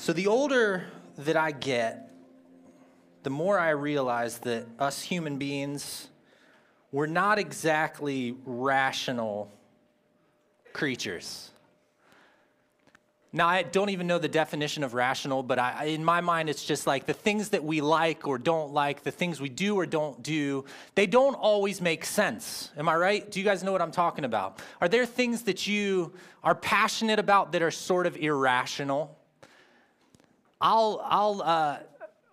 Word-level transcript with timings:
So 0.00 0.14
the 0.14 0.28
older 0.28 0.86
that 1.18 1.36
I 1.36 1.50
get, 1.50 2.10
the 3.22 3.28
more 3.28 3.58
I 3.58 3.68
realize 3.68 4.38
that 4.38 4.64
us 4.78 5.02
human 5.02 5.36
beings, 5.36 6.08
we're 6.90 7.04
not 7.04 7.38
exactly 7.38 8.34
rational 8.46 9.52
creatures. 10.72 11.50
Now, 13.30 13.46
I 13.46 13.62
don't 13.62 13.90
even 13.90 14.06
know 14.06 14.18
the 14.18 14.26
definition 14.26 14.84
of 14.84 14.94
rational, 14.94 15.42
but 15.42 15.58
I, 15.58 15.84
in 15.84 16.02
my 16.02 16.22
mind, 16.22 16.48
it's 16.48 16.64
just 16.64 16.86
like 16.86 17.04
the 17.04 17.12
things 17.12 17.50
that 17.50 17.62
we 17.62 17.82
like 17.82 18.26
or 18.26 18.38
don't 18.38 18.72
like, 18.72 19.02
the 19.02 19.10
things 19.10 19.38
we 19.38 19.50
do 19.50 19.76
or 19.76 19.84
don't 19.84 20.22
do, 20.22 20.64
they 20.94 21.06
don't 21.06 21.34
always 21.34 21.82
make 21.82 22.06
sense. 22.06 22.70
Am 22.78 22.88
I 22.88 22.96
right? 22.96 23.30
Do 23.30 23.38
you 23.38 23.44
guys 23.44 23.62
know 23.62 23.70
what 23.70 23.82
I'm 23.82 23.92
talking 23.92 24.24
about? 24.24 24.60
Are 24.80 24.88
there 24.88 25.04
things 25.04 25.42
that 25.42 25.66
you 25.66 26.14
are 26.42 26.54
passionate 26.54 27.18
about 27.18 27.52
that 27.52 27.60
are 27.60 27.70
sort 27.70 28.06
of 28.06 28.16
irrational? 28.16 29.14
I'll, 30.60 31.00
I'll 31.04 31.42
uh, 31.42 31.78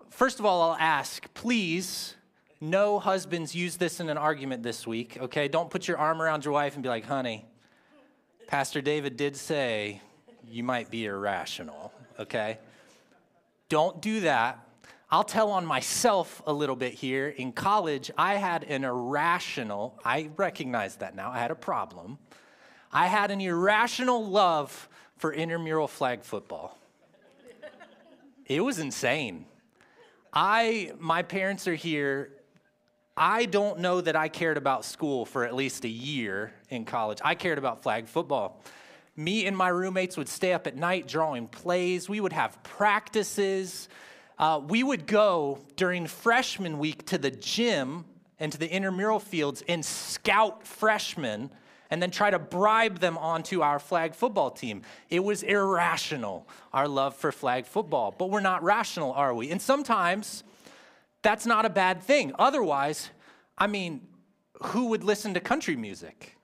first 0.09 0.39
of 0.39 0.45
all, 0.45 0.61
I'll 0.71 0.77
ask, 0.77 1.33
please, 1.33 2.15
no 2.59 2.99
husbands 2.99 3.55
use 3.55 3.77
this 3.77 3.99
in 3.99 4.09
an 4.09 4.17
argument 4.17 4.63
this 4.63 4.85
week, 4.85 5.17
okay? 5.21 5.47
Don't 5.47 5.69
put 5.69 5.87
your 5.87 5.97
arm 5.97 6.21
around 6.21 6.43
your 6.43 6.53
wife 6.53 6.73
and 6.73 6.83
be 6.83 6.89
like, 6.89 7.05
honey, 7.05 7.45
Pastor 8.47 8.81
David 8.81 9.15
did 9.15 9.35
say, 9.35 10.01
you 10.49 10.63
might 10.63 10.89
be 10.89 11.05
irrational, 11.05 11.93
okay? 12.19 12.57
Don't 13.69 14.01
do 14.01 14.21
that. 14.21 14.59
I'll 15.09 15.23
tell 15.23 15.51
on 15.51 15.65
myself 15.65 16.41
a 16.45 16.51
little 16.51 16.75
bit 16.75 16.93
here. 16.93 17.29
In 17.29 17.53
college, 17.53 18.11
I 18.17 18.35
had 18.35 18.63
an 18.65 18.83
irrational, 18.83 19.97
I 20.03 20.31
recognize 20.35 20.97
that 20.97 21.15
now, 21.15 21.31
I 21.31 21.39
had 21.39 21.51
a 21.51 21.55
problem. 21.55 22.17
I 22.91 23.07
had 23.07 23.31
an 23.31 23.39
irrational 23.39 24.25
love 24.25 24.89
for 25.17 25.31
intramural 25.31 25.87
flag 25.87 26.23
football. 26.23 26.77
It 28.47 28.63
was 28.63 28.79
insane. 28.79 29.45
I, 30.31 30.93
my 30.99 31.21
parents 31.21 31.67
are 31.67 31.75
here. 31.75 32.31
I 33.17 33.43
don't 33.43 33.79
know 33.79 33.99
that 33.99 34.15
I 34.15 34.29
cared 34.29 34.55
about 34.55 34.85
school 34.85 35.25
for 35.25 35.43
at 35.43 35.53
least 35.53 35.83
a 35.83 35.89
year 35.89 36.53
in 36.69 36.85
college. 36.85 37.19
I 37.25 37.35
cared 37.35 37.57
about 37.57 37.83
flag 37.83 38.07
football. 38.07 38.63
Me 39.17 39.47
and 39.47 39.57
my 39.57 39.67
roommates 39.67 40.15
would 40.15 40.29
stay 40.29 40.53
up 40.53 40.65
at 40.65 40.77
night 40.77 41.09
drawing 41.09 41.49
plays. 41.49 42.07
We 42.07 42.21
would 42.21 42.31
have 42.31 42.63
practices. 42.63 43.89
Uh, 44.39 44.61
we 44.65 44.81
would 44.81 45.07
go 45.07 45.59
during 45.75 46.07
freshman 46.07 46.79
week 46.79 47.05
to 47.07 47.17
the 47.17 47.31
gym 47.31 48.05
and 48.39 48.49
to 48.53 48.57
the 48.57 48.71
intramural 48.71 49.19
fields 49.19 49.61
and 49.67 49.83
scout 49.83 50.65
freshmen 50.65 51.49
and 51.89 52.01
then 52.01 52.11
try 52.11 52.29
to 52.29 52.39
bribe 52.39 52.99
them 52.99 53.17
onto 53.17 53.61
our 53.61 53.79
flag 53.79 54.13
football 54.13 54.51
team. 54.51 54.81
It 55.09 55.23
was 55.23 55.43
irrational, 55.43 56.47
our 56.73 56.87
love 56.87 57.15
for 57.15 57.31
flag 57.31 57.65
football. 57.65 58.13
But 58.17 58.29
we're 58.29 58.41
not 58.41 58.63
rational, 58.63 59.13
are 59.13 59.33
we? 59.33 59.51
And 59.51 59.61
sometimes 59.61 60.43
that's 61.21 61.45
not 61.45 61.65
a 61.65 61.69
bad 61.69 62.01
thing. 62.03 62.33
Otherwise, 62.37 63.09
I 63.57 63.67
mean, 63.67 64.07
who 64.61 64.87
would 64.87 65.03
listen 65.03 65.33
to 65.33 65.39
country 65.39 65.75
music? 65.75 66.37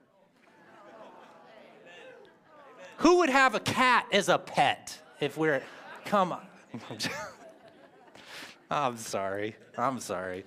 Who 2.97 3.17
would 3.17 3.29
have 3.29 3.55
a 3.55 3.59
cat 3.59 4.07
as 4.11 4.29
a 4.29 4.37
pet 4.37 4.97
if 5.19 5.37
we're, 5.37 5.61
come 6.05 6.31
on. 6.31 6.45
I'm 8.71 8.97
sorry. 8.97 9.55
I'm 9.77 9.99
sorry. 9.99 10.45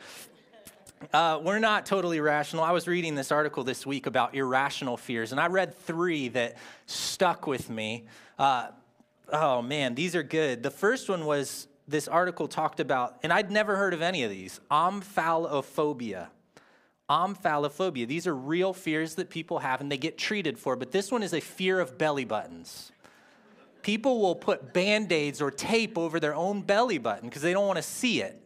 Uh, 1.12 1.40
we're 1.42 1.58
not 1.58 1.84
totally 1.84 2.20
rational. 2.20 2.64
I 2.64 2.72
was 2.72 2.88
reading 2.88 3.14
this 3.14 3.30
article 3.30 3.64
this 3.64 3.84
week 3.84 4.06
about 4.06 4.34
irrational 4.34 4.96
fears, 4.96 5.32
and 5.32 5.40
I 5.40 5.46
read 5.46 5.74
three 5.74 6.28
that 6.28 6.56
stuck 6.86 7.46
with 7.46 7.68
me. 7.68 8.06
Uh, 8.38 8.68
oh 9.32 9.60
man, 9.62 9.94
these 9.94 10.16
are 10.16 10.22
good. 10.22 10.62
The 10.62 10.70
first 10.70 11.08
one 11.08 11.26
was 11.26 11.68
this 11.86 12.08
article 12.08 12.48
talked 12.48 12.80
about, 12.80 13.18
and 13.22 13.32
I'd 13.32 13.50
never 13.50 13.76
heard 13.76 13.94
of 13.94 14.02
any 14.02 14.24
of 14.24 14.30
these 14.30 14.58
omphalophobia. 14.70 16.28
Omphalophobia. 17.10 18.08
These 18.08 18.26
are 18.26 18.34
real 18.34 18.72
fears 18.72 19.14
that 19.16 19.30
people 19.30 19.60
have 19.60 19.80
and 19.80 19.92
they 19.92 19.98
get 19.98 20.18
treated 20.18 20.58
for, 20.58 20.76
but 20.76 20.92
this 20.92 21.12
one 21.12 21.22
is 21.22 21.34
a 21.34 21.40
fear 21.40 21.78
of 21.78 21.98
belly 21.98 22.24
buttons. 22.24 22.90
People 23.82 24.20
will 24.20 24.34
put 24.34 24.72
band 24.72 25.12
aids 25.12 25.40
or 25.40 25.50
tape 25.50 25.96
over 25.96 26.18
their 26.18 26.34
own 26.34 26.62
belly 26.62 26.98
button 26.98 27.28
because 27.28 27.42
they 27.42 27.52
don't 27.52 27.66
want 27.66 27.76
to 27.76 27.82
see 27.82 28.20
it. 28.20 28.42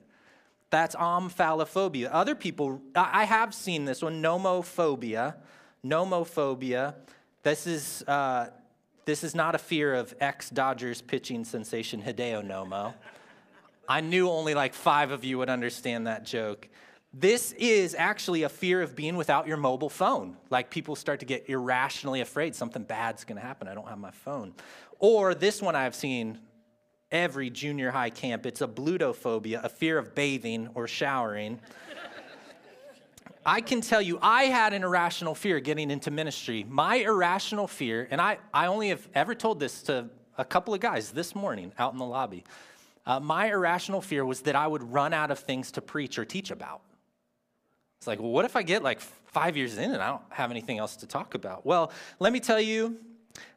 That's 0.71 0.95
omphalophobia. 0.95 2.09
Other 2.13 2.35
people, 2.35 2.81
I 2.95 3.25
have 3.25 3.53
seen 3.53 3.85
this 3.85 4.03
one, 4.03 4.23
nomophobia. 4.23 5.35
Nomophobia. 5.85 6.95
This 7.43 7.67
is, 7.67 8.03
uh, 8.07 8.51
this 9.05 9.25
is 9.25 9.35
not 9.35 9.55
a 9.55 9.59
fear 9.59 9.95
of 9.95 10.15
ex 10.21 10.51
Dodgers 10.51 11.03
pitching 11.03 11.45
sensation 11.45 12.03
Hideo 12.03 12.47
Nomo. 12.47 12.95
I 13.89 14.01
knew 14.01 14.29
only 14.29 14.55
like 14.55 14.73
five 14.73 15.11
of 15.11 15.25
you 15.25 15.39
would 15.39 15.49
understand 15.49 16.07
that 16.07 16.25
joke. 16.25 16.69
This 17.13 17.51
is 17.53 17.97
actually 17.99 18.45
a 18.45 18.49
fear 18.49 18.83
of 18.83 18.95
being 18.95 19.17
without 19.17 19.49
your 19.49 19.57
mobile 19.57 19.91
phone. 19.91 20.37
Like 20.49 20.71
people 20.71 20.95
start 20.95 21.19
to 21.21 21.27
get 21.27 21.49
irrationally 21.49 22.21
afraid 22.21 22.55
something 22.55 22.85
bad's 22.85 23.25
to 23.41 23.45
happen. 23.45 23.67
I 23.67 23.75
don't 23.75 23.89
have 23.89 23.99
my 23.99 24.13
phone. 24.13 24.55
Or 25.01 25.35
this 25.35 25.61
one 25.61 25.75
I've 25.75 25.97
seen 25.97 26.39
every 27.13 27.51
junior 27.51 27.91
high 27.91 28.11
camp. 28.11 28.47
It's 28.47 28.61
ablutophobia, 28.61 29.65
a 29.65 29.69
fear 29.69 29.99
of 29.99 30.15
bathing 30.15 30.69
or 30.75 30.87
showering. 30.87 31.61
I 33.45 33.63
can 33.63 33.81
tell 33.81 34.03
you, 34.03 34.19
I 34.21 34.45
had 34.45 34.75
an 34.75 34.85
irrational 34.85 35.35
fear 35.35 35.61
getting 35.61 35.91
into 35.91 36.11
ministry. 36.11 36.65
My 36.69 36.97
irrational 36.97 37.67
fear, 37.67 38.07
and 38.11 38.21
I, 38.21 38.39
I 38.53 38.67
only 38.67 38.91
have 38.91 39.09
ever 39.15 39.35
told 39.35 39.59
this 39.59 39.83
to 39.85 40.11
a 40.37 40.45
couple 40.45 40.75
of 40.75 40.81
guys 40.81 41.11
this 41.11 41.35
morning 41.35 41.73
out 41.79 41.93
in 41.93 41.99
the 41.99 42.05
lobby. 42.05 42.45
Uh, 43.07 43.19
my 43.19 43.51
irrational 43.51 44.03
fear 44.03 44.25
was 44.27 44.43
that 44.43 44.57
I 44.57 44.67
would 44.67 44.83
run 44.83 45.15
out 45.15 45.31
of 45.31 45.39
things 45.39 45.73
to 45.73 45.81
preach 45.81 46.19
or 46.19 46.25
teach 46.25 46.51
about. 46.51 46.83
It's 47.99 48.07
like, 48.07 48.19
well, 48.19 48.31
what 48.31 48.45
if 48.45 48.57
I 48.57 48.63
get 48.63 48.83
like 48.83 49.01
five 49.01 49.57
years 49.57 49.79
in 49.79 49.91
and 49.93 50.03
I 50.03 50.09
don't 50.09 50.23
have 50.31 50.51
anything 50.51 50.79
else 50.79 50.97
to 50.97 51.07
talk 51.07 51.35
about? 51.35 51.65
Well, 51.65 51.93
let 52.19 52.33
me 52.33 52.41
tell 52.41 52.61
you, 52.61 52.99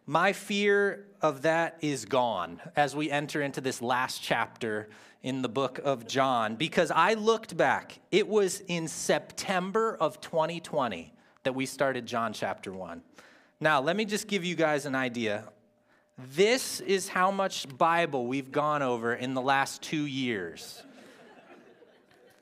my 0.06 0.34
fear 0.34 1.06
of 1.22 1.44
that 1.44 1.78
is 1.82 2.06
gone 2.06 2.62
as 2.76 2.96
we 2.96 3.10
enter 3.10 3.42
into 3.42 3.62
this 3.62 3.82
last 3.82 4.22
chapter 4.22 4.90
in 5.22 5.42
the 5.42 5.50
book 5.50 5.80
of 5.84 6.06
John 6.06 6.56
because 6.56 6.92
I 6.92 7.14
looked 7.14 7.56
back. 7.56 8.00
It 8.12 8.28
was 8.28 8.62
in 8.68 8.88
September 8.88 9.96
of 10.00 10.20
2020 10.20 11.14
that 11.44 11.56
we 11.56 11.66
started 11.66 12.06
John 12.06 12.34
chapter 12.34 12.72
1. 12.74 13.02
Now, 13.60 13.82
let 13.82 13.96
me 13.96 14.04
just 14.04 14.28
give 14.28 14.44
you 14.44 14.56
guys 14.56 14.86
an 14.86 14.96
idea. 14.96 15.46
This 16.18 16.82
is 16.82 17.08
how 17.08 17.32
much 17.32 17.66
Bible 17.78 18.28
we've 18.28 18.52
gone 18.52 18.82
over 18.82 19.14
in 19.14 19.34
the 19.34 19.42
last 19.42 19.82
two 19.82 20.06
years. 20.06 20.84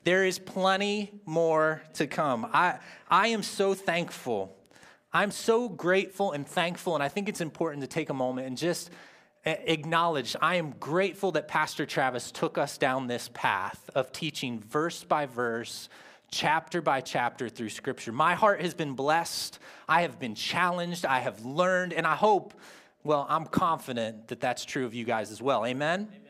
There 0.04 0.26
is 0.26 0.40
plenty 0.40 1.12
more 1.26 1.84
to 1.94 2.08
come. 2.08 2.50
I, 2.52 2.80
I 3.10 3.28
am 3.28 3.44
so 3.44 3.76
thankful. 3.76 4.56
I'm 5.14 5.32
so 5.32 5.68
grateful 5.68 6.32
and 6.32 6.48
thankful, 6.48 6.96
and 6.96 7.04
I 7.04 7.10
think 7.10 7.28
it's 7.28 7.42
important 7.42 7.82
to 7.82 7.88
take 7.88 8.10
a 8.10 8.14
moment 8.14 8.48
and 8.48 8.58
just 8.58 8.90
acknowledge 9.44 10.36
I 10.42 10.56
am 10.56 10.72
grateful 10.80 11.34
that 11.34 11.48
Pastor 11.48 11.86
Travis 11.86 12.32
took 12.32 12.58
us 12.58 12.78
down 12.78 13.08
this 13.08 13.30
path 13.34 13.90
of 13.94 14.14
teaching 14.14 14.62
verse 14.62 15.04
by 15.04 15.26
verse, 15.26 15.90
chapter 16.30 16.82
by 16.82 17.02
chapter 17.02 17.50
through 17.50 17.70
Scripture. 17.70 18.14
My 18.14 18.36
heart 18.36 18.62
has 18.62 18.74
been 18.74 18.94
blessed. 18.94 19.60
I 19.90 20.04
have 20.04 20.18
been 20.18 20.34
challenged. 20.34 21.06
I 21.06 21.20
have 21.20 21.44
learned, 21.44 21.92
and 21.92 22.08
I 22.08 22.16
hope, 22.16 22.54
well, 23.04 23.26
I'm 23.28 23.46
confident 23.46 24.30
that 24.30 24.40
that's 24.40 24.64
true 24.64 24.86
of 24.86 24.94
you 24.94 25.04
guys 25.04 25.30
as 25.30 25.42
well. 25.42 25.66
Amen? 25.66 26.08
Amen. 26.10 26.22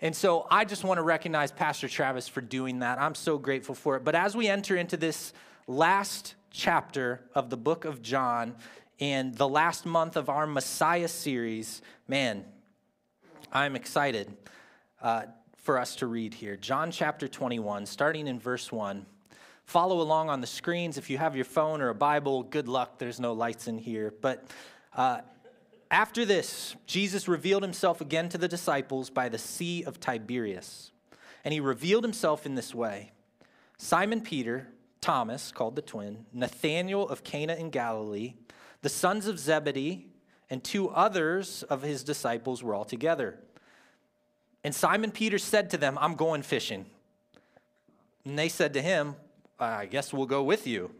And 0.00 0.16
so 0.16 0.46
I 0.50 0.64
just 0.64 0.84
want 0.84 0.96
to 0.96 1.02
recognize 1.02 1.52
Pastor 1.52 1.86
Travis 1.86 2.26
for 2.28 2.40
doing 2.40 2.78
that. 2.78 2.98
I'm 2.98 3.14
so 3.14 3.36
grateful 3.36 3.74
for 3.74 3.96
it. 3.96 4.04
But 4.04 4.14
as 4.14 4.34
we 4.34 4.48
enter 4.48 4.74
into 4.76 4.96
this 4.96 5.34
last 5.66 6.36
chapter 6.50 7.22
of 7.34 7.50
the 7.50 7.56
book 7.56 7.84
of 7.84 8.02
John 8.02 8.54
and 9.00 9.34
the 9.34 9.48
last 9.48 9.86
month 9.86 10.16
of 10.16 10.28
our 10.28 10.46
Messiah 10.46 11.08
series, 11.08 11.80
man, 12.06 12.44
I'm 13.50 13.74
excited 13.74 14.36
uh, 15.00 15.22
for 15.56 15.78
us 15.78 15.96
to 15.96 16.06
read 16.06 16.34
here. 16.34 16.56
John 16.56 16.90
chapter 16.90 17.26
21, 17.26 17.86
starting 17.86 18.26
in 18.26 18.38
verse 18.38 18.70
1. 18.70 19.06
Follow 19.64 20.00
along 20.00 20.28
on 20.28 20.40
the 20.40 20.46
screens. 20.46 20.98
If 20.98 21.08
you 21.08 21.16
have 21.16 21.34
your 21.34 21.44
phone 21.44 21.80
or 21.80 21.88
a 21.88 21.94
Bible, 21.94 22.42
good 22.42 22.68
luck. 22.68 22.98
There's 22.98 23.20
no 23.20 23.32
lights 23.32 23.68
in 23.68 23.78
here. 23.78 24.12
But 24.20 24.44
uh, 24.94 25.20
after 25.90 26.24
this, 26.24 26.74
Jesus 26.86 27.26
revealed 27.28 27.62
himself 27.62 28.00
again 28.00 28.28
to 28.30 28.38
the 28.38 28.48
disciples 28.48 29.10
by 29.10 29.28
the 29.28 29.38
Sea 29.38 29.82
of 29.84 29.98
Tiberias. 29.98 30.90
And 31.44 31.54
he 31.54 31.60
revealed 31.60 32.04
himself 32.04 32.44
in 32.44 32.54
this 32.54 32.74
way 32.74 33.12
Simon 33.78 34.20
Peter, 34.20 34.68
Thomas, 35.00 35.52
called 35.52 35.76
the 35.76 35.82
twin, 35.82 36.26
Nathanael 36.32 37.08
of 37.08 37.24
Cana 37.24 37.54
in 37.54 37.70
Galilee, 37.70 38.34
the 38.82 38.88
sons 38.88 39.26
of 39.26 39.38
Zebedee, 39.38 40.06
and 40.48 40.62
two 40.62 40.90
others 40.90 41.62
of 41.64 41.82
his 41.82 42.02
disciples 42.02 42.62
were 42.62 42.74
all 42.74 42.84
together. 42.84 43.38
And 44.64 44.74
Simon 44.74 45.10
Peter 45.10 45.38
said 45.38 45.70
to 45.70 45.78
them, 45.78 45.96
I'm 46.00 46.14
going 46.14 46.42
fishing. 46.42 46.86
And 48.24 48.38
they 48.38 48.48
said 48.48 48.74
to 48.74 48.82
him, 48.82 49.16
I 49.58 49.86
guess 49.86 50.12
we'll 50.12 50.26
go 50.26 50.42
with 50.42 50.66
you. 50.66 50.90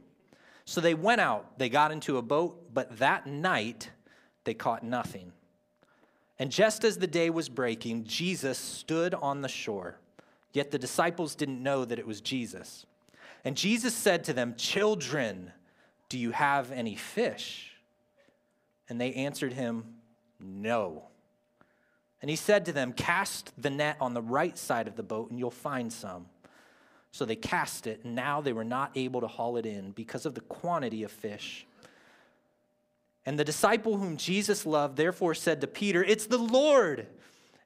So 0.64 0.80
they 0.80 0.94
went 0.94 1.20
out, 1.20 1.58
they 1.58 1.68
got 1.68 1.90
into 1.90 2.16
a 2.16 2.22
boat, 2.22 2.72
but 2.72 2.98
that 2.98 3.26
night, 3.26 3.90
they 4.44 4.54
caught 4.54 4.82
nothing. 4.82 5.32
And 6.38 6.50
just 6.50 6.84
as 6.84 6.96
the 6.96 7.06
day 7.06 7.28
was 7.28 7.48
breaking, 7.48 8.04
Jesus 8.04 8.56
stood 8.56 9.14
on 9.14 9.42
the 9.42 9.48
shore. 9.48 9.98
Yet 10.52 10.70
the 10.70 10.78
disciples 10.78 11.34
didn't 11.34 11.62
know 11.62 11.84
that 11.84 11.98
it 11.98 12.06
was 12.06 12.20
Jesus. 12.20 12.86
And 13.44 13.56
Jesus 13.56 13.94
said 13.94 14.24
to 14.24 14.32
them, 14.32 14.54
Children, 14.56 15.52
do 16.08 16.18
you 16.18 16.32
have 16.32 16.72
any 16.72 16.94
fish? 16.94 17.72
And 18.88 19.00
they 19.00 19.12
answered 19.14 19.52
him, 19.52 19.94
No. 20.38 21.04
And 22.20 22.28
he 22.28 22.36
said 22.36 22.66
to 22.66 22.72
them, 22.72 22.92
Cast 22.92 23.52
the 23.56 23.70
net 23.70 23.96
on 24.00 24.14
the 24.14 24.22
right 24.22 24.58
side 24.58 24.88
of 24.88 24.96
the 24.96 25.02
boat, 25.02 25.30
and 25.30 25.38
you'll 25.38 25.50
find 25.50 25.92
some. 25.92 26.26
So 27.12 27.24
they 27.24 27.36
cast 27.36 27.86
it, 27.86 28.04
and 28.04 28.14
now 28.14 28.40
they 28.40 28.52
were 28.52 28.64
not 28.64 28.92
able 28.94 29.20
to 29.20 29.26
haul 29.26 29.56
it 29.56 29.66
in 29.66 29.90
because 29.92 30.26
of 30.26 30.34
the 30.34 30.42
quantity 30.42 31.02
of 31.02 31.10
fish. 31.10 31.66
And 33.26 33.38
the 33.38 33.44
disciple 33.44 33.96
whom 33.96 34.16
Jesus 34.16 34.64
loved 34.64 34.96
therefore 34.96 35.34
said 35.34 35.60
to 35.60 35.66
Peter, 35.66 36.02
It's 36.04 36.26
the 36.26 36.38
Lord. 36.38 37.06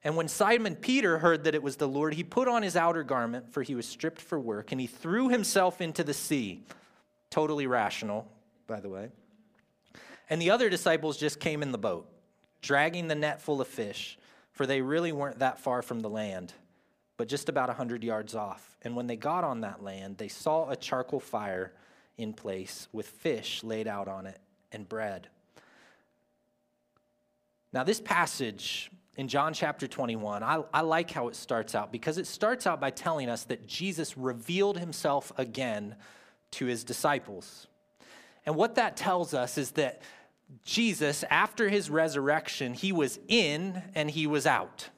And 0.05 0.15
when 0.15 0.27
Simon 0.27 0.75
Peter 0.75 1.17
heard 1.17 1.45
that 1.45 1.55
it 1.55 1.63
was 1.63 1.77
the 1.77 1.87
Lord, 1.87 2.13
he 2.13 2.23
put 2.23 2.47
on 2.47 2.61
his 2.61 2.75
outer 2.75 3.01
garment, 3.01 3.51
for 3.51 3.63
he 3.63 3.73
was 3.73 3.87
stripped 3.87 4.21
for 4.21 4.39
work, 4.39 4.71
and 4.71 4.79
he 4.79 4.85
threw 4.85 5.29
himself 5.29 5.81
into 5.81 6.03
the 6.03 6.13
sea. 6.13 6.63
Totally 7.31 7.65
rational, 7.65 8.27
by 8.67 8.79
the 8.79 8.87
way. 8.87 9.09
And 10.29 10.39
the 10.39 10.51
other 10.51 10.69
disciples 10.69 11.17
just 11.17 11.39
came 11.39 11.63
in 11.63 11.71
the 11.71 11.79
boat, 11.79 12.07
dragging 12.61 13.07
the 13.07 13.15
net 13.15 13.41
full 13.41 13.59
of 13.61 13.67
fish, 13.67 14.19
for 14.51 14.67
they 14.67 14.79
really 14.79 15.11
weren't 15.11 15.39
that 15.39 15.59
far 15.59 15.81
from 15.81 16.01
the 16.01 16.09
land, 16.09 16.53
but 17.17 17.27
just 17.27 17.49
about 17.49 17.69
a 17.69 17.73
100 17.73 18.03
yards 18.03 18.35
off. 18.35 18.77
And 18.83 18.95
when 18.95 19.07
they 19.07 19.15
got 19.15 19.43
on 19.43 19.61
that 19.61 19.83
land, 19.83 20.19
they 20.19 20.27
saw 20.27 20.69
a 20.69 20.75
charcoal 20.75 21.19
fire 21.19 21.73
in 22.15 22.31
place 22.31 22.87
with 22.93 23.07
fish 23.07 23.63
laid 23.63 23.87
out 23.87 24.07
on 24.07 24.27
it 24.27 24.39
and 24.71 24.87
bread. 24.87 25.29
Now, 27.73 27.83
this 27.83 27.99
passage 27.99 28.91
in 29.17 29.27
John 29.27 29.53
chapter 29.53 29.87
21, 29.87 30.43
I, 30.43 30.63
I, 30.73 30.81
like 30.81 31.09
how 31.09 31.29
it 31.29 31.35
starts 31.35 31.73
out 31.73 31.91
because 31.91 32.17
it 32.17 32.27
starts 32.27 32.67
out 32.67 32.81
by 32.81 32.91
telling 32.91 33.29
us 33.29 33.45
that 33.45 33.65
Jesus 33.65 34.17
revealed 34.17 34.77
himself 34.77 35.31
again 35.37 35.95
to 36.51 36.65
his 36.65 36.83
disciples. 36.83 37.67
And 38.45 38.55
what 38.55 38.75
that 38.75 38.97
tells 38.97 39.33
us 39.33 39.57
is 39.57 39.71
that 39.71 40.01
Jesus, 40.63 41.23
after 41.29 41.69
his 41.69 41.89
resurrection, 41.89 42.73
he 42.73 42.91
was 42.91 43.19
in 43.27 43.81
and 43.95 44.11
he 44.11 44.27
was 44.27 44.45
out. 44.45 44.89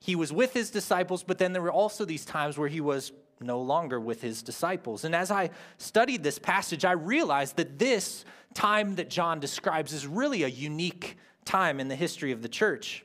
He 0.00 0.14
was 0.14 0.32
with 0.32 0.52
his 0.52 0.70
disciples, 0.70 1.24
but 1.24 1.38
then 1.38 1.52
there 1.52 1.62
were 1.62 1.72
also 1.72 2.04
these 2.04 2.24
times 2.24 2.56
where 2.56 2.68
he 2.68 2.80
was 2.80 3.12
no 3.40 3.60
longer 3.60 3.98
with 3.98 4.20
his 4.20 4.42
disciples. 4.42 5.04
And 5.04 5.14
as 5.14 5.30
I 5.30 5.50
studied 5.78 6.22
this 6.22 6.38
passage, 6.38 6.84
I 6.84 6.92
realized 6.92 7.56
that 7.56 7.78
this 7.78 8.24
time 8.54 8.96
that 8.96 9.10
John 9.10 9.40
describes 9.40 9.92
is 9.92 10.06
really 10.06 10.42
a 10.42 10.48
unique 10.48 11.16
time 11.48 11.80
in 11.80 11.88
the 11.88 11.96
history 11.96 12.30
of 12.30 12.42
the 12.42 12.48
church. 12.48 13.04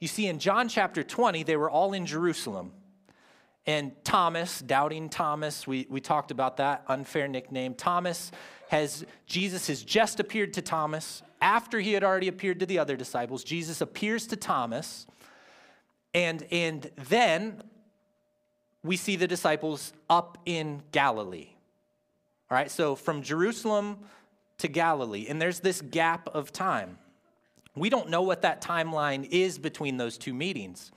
You 0.00 0.08
see, 0.08 0.26
in 0.26 0.38
John 0.38 0.68
chapter 0.68 1.02
20, 1.02 1.42
they 1.44 1.56
were 1.56 1.70
all 1.70 1.92
in 1.92 2.06
Jerusalem. 2.06 2.72
And 3.66 3.92
Thomas, 4.04 4.60
doubting 4.60 5.08
Thomas, 5.08 5.66
we, 5.66 5.86
we 5.88 6.00
talked 6.00 6.30
about 6.30 6.56
that 6.56 6.84
unfair 6.88 7.28
nickname. 7.28 7.74
Thomas 7.74 8.32
has, 8.68 9.04
Jesus 9.26 9.68
has 9.68 9.82
just 9.82 10.18
appeared 10.18 10.54
to 10.54 10.62
Thomas 10.62 11.22
after 11.40 11.78
he 11.78 11.92
had 11.92 12.02
already 12.02 12.28
appeared 12.28 12.60
to 12.60 12.66
the 12.66 12.78
other 12.78 12.96
disciples. 12.96 13.44
Jesus 13.44 13.80
appears 13.80 14.26
to 14.28 14.36
Thomas. 14.36 15.06
And, 16.12 16.46
and 16.50 16.90
then 17.08 17.62
we 18.82 18.96
see 18.96 19.16
the 19.16 19.26
disciples 19.26 19.92
up 20.08 20.38
in 20.46 20.82
Galilee. 20.90 21.48
All 22.50 22.56
right, 22.58 22.70
so 22.70 22.94
from 22.94 23.22
Jerusalem 23.22 23.98
to 24.58 24.68
Galilee. 24.68 25.26
And 25.28 25.40
there's 25.40 25.60
this 25.60 25.80
gap 25.80 26.28
of 26.34 26.52
time. 26.52 26.98
We 27.74 27.90
don't 27.90 28.08
know 28.08 28.22
what 28.22 28.42
that 28.42 28.60
timeline 28.60 29.28
is 29.30 29.58
between 29.58 29.96
those 29.96 30.16
two 30.16 30.32
meetings. 30.32 30.92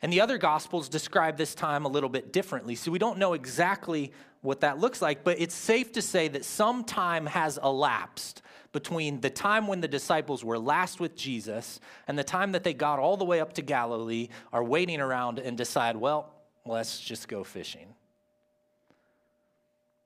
And 0.00 0.12
the 0.12 0.20
other 0.20 0.38
gospels 0.38 0.88
describe 0.88 1.36
this 1.36 1.54
time 1.54 1.84
a 1.84 1.88
little 1.88 2.10
bit 2.10 2.32
differently. 2.32 2.74
So 2.74 2.90
we 2.90 2.98
don't 2.98 3.18
know 3.18 3.32
exactly 3.32 4.12
what 4.42 4.60
that 4.60 4.78
looks 4.78 5.00
like, 5.00 5.24
but 5.24 5.40
it's 5.40 5.54
safe 5.54 5.92
to 5.92 6.02
say 6.02 6.28
that 6.28 6.44
some 6.44 6.84
time 6.84 7.26
has 7.26 7.58
elapsed 7.62 8.42
between 8.72 9.20
the 9.20 9.30
time 9.30 9.66
when 9.66 9.80
the 9.80 9.88
disciples 9.88 10.44
were 10.44 10.58
last 10.58 11.00
with 11.00 11.16
Jesus 11.16 11.80
and 12.06 12.18
the 12.18 12.24
time 12.24 12.52
that 12.52 12.64
they 12.64 12.74
got 12.74 12.98
all 12.98 13.16
the 13.16 13.24
way 13.24 13.40
up 13.40 13.54
to 13.54 13.62
Galilee, 13.62 14.28
are 14.52 14.62
waiting 14.62 15.00
around 15.00 15.38
and 15.38 15.56
decide, 15.56 15.96
well, 15.96 16.34
let's 16.66 17.00
just 17.00 17.28
go 17.28 17.44
fishing. 17.44 17.94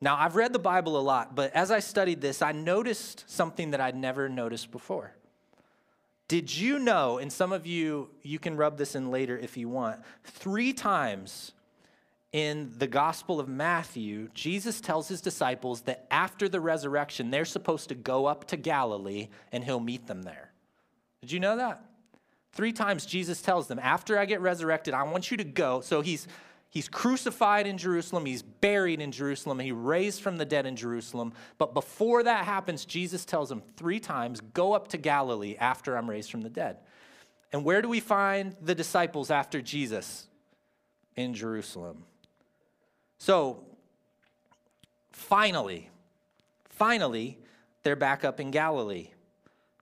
Now, 0.00 0.16
I've 0.16 0.37
read 0.37 0.52
the 0.52 0.58
Bible 0.60 0.96
a 0.99 1.02
lot, 1.02 1.34
but 1.34 1.52
as 1.55 1.70
I 1.70 1.81
studied 1.81 2.20
this, 2.20 2.40
I 2.40 2.52
noticed 2.52 3.25
something 3.26 3.72
that 3.72 3.81
I'd 3.81 3.96
never 3.96 4.28
noticed 4.28 4.70
before. 4.70 5.12
Did 6.28 6.54
you 6.54 6.78
know, 6.78 7.19
and 7.19 7.32
some 7.32 7.52
of 7.52 7.66
you, 7.66 8.10
you 8.22 8.38
can 8.38 8.56
rub 8.56 8.76
this 8.76 8.94
in 8.94 9.10
later 9.10 9.38
if 9.38 9.56
you 9.56 9.69
want, 9.69 10.00
three 10.25 10.75
times 10.75 11.52
in 12.32 12.70
the 12.76 12.86
Gospel 12.86 13.40
of 13.40 13.48
Matthew, 13.48 14.28
Jesus 14.34 14.82
tells 14.82 15.08
his 15.08 15.22
disciples 15.22 15.80
that 15.82 16.06
after 16.10 16.46
the 16.46 16.60
resurrection, 16.60 17.30
they're 17.30 17.46
supposed 17.46 17.88
to 17.88 17.94
go 17.94 18.26
up 18.26 18.46
to 18.48 18.58
Galilee 18.58 19.28
and 19.52 19.64
he'll 19.64 19.80
meet 19.80 20.06
them 20.06 20.22
there. 20.22 20.52
Did 21.22 21.32
you 21.32 21.40
know 21.40 21.56
that? 21.56 21.82
Three 22.52 22.72
times 22.72 23.06
Jesus 23.06 23.40
tells 23.40 23.66
them, 23.66 23.78
after 23.82 24.19
I 24.19 24.26
get 24.26 24.42
resurrected, 24.42 24.92
I 24.92 25.04
want 25.04 25.31
you 25.31 25.38
to 25.38 25.44
go. 25.44 25.81
So 25.81 26.02
he's 26.02 26.28
He's 26.70 26.88
crucified 26.88 27.67
in 27.67 27.79
Jerusalem, 27.79 28.26
he's 28.26 28.43
buried 28.43 29.00
in 29.00 29.11
Jerusalem, 29.11 29.59
he 29.59 29.73
raised 29.73 30.20
from 30.20 30.37
the 30.37 30.44
dead 30.44 30.67
in 30.67 30.76
Jerusalem. 30.76 31.32
But 31.56 31.73
before 31.73 32.23
that 32.23 32.44
happens, 32.44 32.85
Jesus 32.85 33.25
tells 33.25 33.50
him 33.50 33.62
three 33.76 34.00
times, 34.00 34.41
Go 34.41 34.75
up 34.75 34.88
to 34.88 34.99
Galilee 34.99 35.56
after 35.59 35.97
I'm 35.97 36.11
raised 36.11 36.31
from 36.31 36.43
the 36.43 36.50
dead. 36.50 36.79
And 37.53 37.65
where 37.65 37.81
do 37.81 37.88
we 37.88 38.00
find 38.00 38.55
the 38.61 38.75
disciples 38.75 39.31
after 39.31 39.62
Jesus? 39.62 40.26
In 41.17 41.35
Jerusalem. 41.35 42.05
So, 43.19 43.65
finally, 45.11 45.91
finally, 46.69 47.38
they're 47.82 47.97
back 47.97 48.25
up 48.25 48.38
in 48.38 48.53
Galilee. 48.53 49.11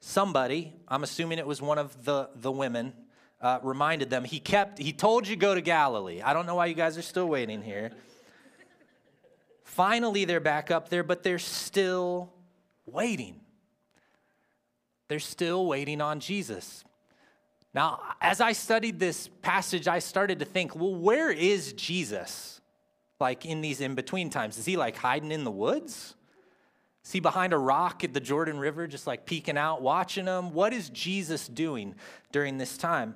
Somebody, 0.00 0.72
I'm 0.88 1.02
assuming 1.02 1.38
it 1.38 1.46
was 1.46 1.60
one 1.60 1.78
of 1.78 2.04
the, 2.04 2.30
the 2.36 2.52
women, 2.52 2.94
uh, 3.40 3.58
reminded 3.62 4.10
them. 4.10 4.24
He 4.24 4.40
kept, 4.40 4.78
he 4.78 4.92
told 4.92 5.28
you 5.28 5.36
go 5.36 5.54
to 5.54 5.60
Galilee. 5.60 6.22
I 6.22 6.32
don't 6.32 6.46
know 6.46 6.54
why 6.54 6.66
you 6.66 6.74
guys 6.74 6.96
are 6.96 7.02
still 7.02 7.28
waiting 7.28 7.62
here. 7.62 7.92
Finally, 9.64 10.24
they're 10.24 10.40
back 10.40 10.70
up 10.70 10.88
there, 10.88 11.02
but 11.02 11.22
they're 11.22 11.38
still 11.38 12.32
waiting. 12.86 13.40
They're 15.08 15.18
still 15.18 15.66
waiting 15.66 16.00
on 16.00 16.20
Jesus. 16.20 16.84
Now, 17.74 18.00
as 18.20 18.40
I 18.40 18.52
studied 18.52 18.98
this 18.98 19.28
passage, 19.42 19.86
I 19.86 19.98
started 19.98 20.38
to 20.38 20.44
think, 20.44 20.74
well, 20.74 20.94
where 20.94 21.30
is 21.30 21.74
Jesus? 21.74 22.60
Like 23.20 23.44
in 23.44 23.60
these 23.60 23.80
in 23.80 23.94
between 23.94 24.30
times? 24.30 24.56
Is 24.56 24.64
he 24.64 24.76
like 24.76 24.96
hiding 24.96 25.30
in 25.30 25.44
the 25.44 25.50
woods? 25.50 26.14
Is 27.06 27.12
he 27.12 27.20
behind 27.20 27.52
a 27.52 27.58
rock 27.58 28.02
at 28.02 28.12
the 28.14 28.20
Jordan 28.20 28.58
River, 28.58 28.88
just 28.88 29.06
like 29.06 29.26
peeking 29.26 29.56
out, 29.56 29.80
watching 29.80 30.24
them? 30.24 30.52
What 30.52 30.72
is 30.72 30.90
Jesus 30.90 31.46
doing 31.46 31.94
during 32.32 32.58
this 32.58 32.76
time? 32.76 33.14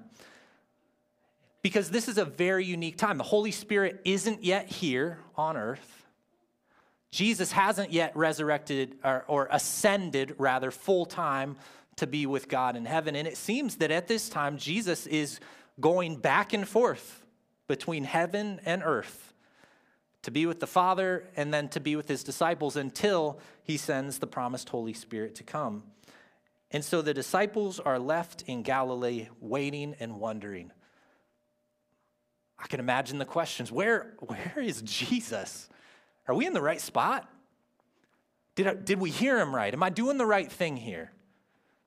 Because 1.60 1.90
this 1.90 2.06
is 2.06 2.16
a 2.16 2.24
very 2.24 2.64
unique 2.64 2.96
time. 2.96 3.18
The 3.18 3.24
Holy 3.24 3.50
Spirit 3.50 4.00
isn't 4.04 4.44
yet 4.44 4.70
here 4.70 5.18
on 5.34 5.56
earth. 5.56 6.06
Jesus 7.10 7.50
hasn't 7.50 7.92
yet 7.92 8.16
resurrected 8.16 8.94
or, 9.02 9.24
or 9.26 9.48
ascended, 9.50 10.36
rather, 10.38 10.70
full 10.70 11.04
time 11.04 11.56
to 11.96 12.06
be 12.06 12.26
with 12.26 12.48
God 12.48 12.76
in 12.76 12.84
heaven. 12.84 13.16
And 13.16 13.26
it 13.26 13.36
seems 13.36 13.74
that 13.76 13.90
at 13.90 14.06
this 14.06 14.28
time, 14.28 14.56
Jesus 14.56 15.08
is 15.08 15.40
going 15.80 16.14
back 16.14 16.52
and 16.52 16.66
forth 16.66 17.26
between 17.66 18.04
heaven 18.04 18.60
and 18.64 18.84
earth 18.84 19.29
to 20.22 20.30
be 20.30 20.46
with 20.46 20.60
the 20.60 20.66
Father 20.66 21.28
and 21.36 21.52
then 21.52 21.68
to 21.68 21.80
be 21.80 21.96
with 21.96 22.08
his 22.08 22.22
disciples 22.22 22.76
until 22.76 23.40
he 23.62 23.76
sends 23.76 24.18
the 24.18 24.26
promised 24.26 24.68
Holy 24.68 24.92
Spirit 24.92 25.34
to 25.36 25.42
come. 25.42 25.84
And 26.70 26.84
so 26.84 27.02
the 27.02 27.14
disciples 27.14 27.80
are 27.80 27.98
left 27.98 28.42
in 28.46 28.62
Galilee 28.62 29.28
waiting 29.40 29.96
and 29.98 30.20
wondering. 30.20 30.70
I 32.58 32.66
can 32.66 32.80
imagine 32.80 33.18
the 33.18 33.24
questions 33.24 33.72
where, 33.72 34.14
where 34.20 34.58
is 34.58 34.82
Jesus? 34.82 35.68
Are 36.28 36.34
we 36.34 36.46
in 36.46 36.52
the 36.52 36.62
right 36.62 36.80
spot? 36.80 37.28
Did, 38.54 38.66
I, 38.66 38.74
did 38.74 39.00
we 39.00 39.10
hear 39.10 39.38
him 39.38 39.54
right? 39.54 39.72
Am 39.72 39.82
I 39.82 39.90
doing 39.90 40.18
the 40.18 40.26
right 40.26 40.50
thing 40.50 40.76
here? 40.76 41.12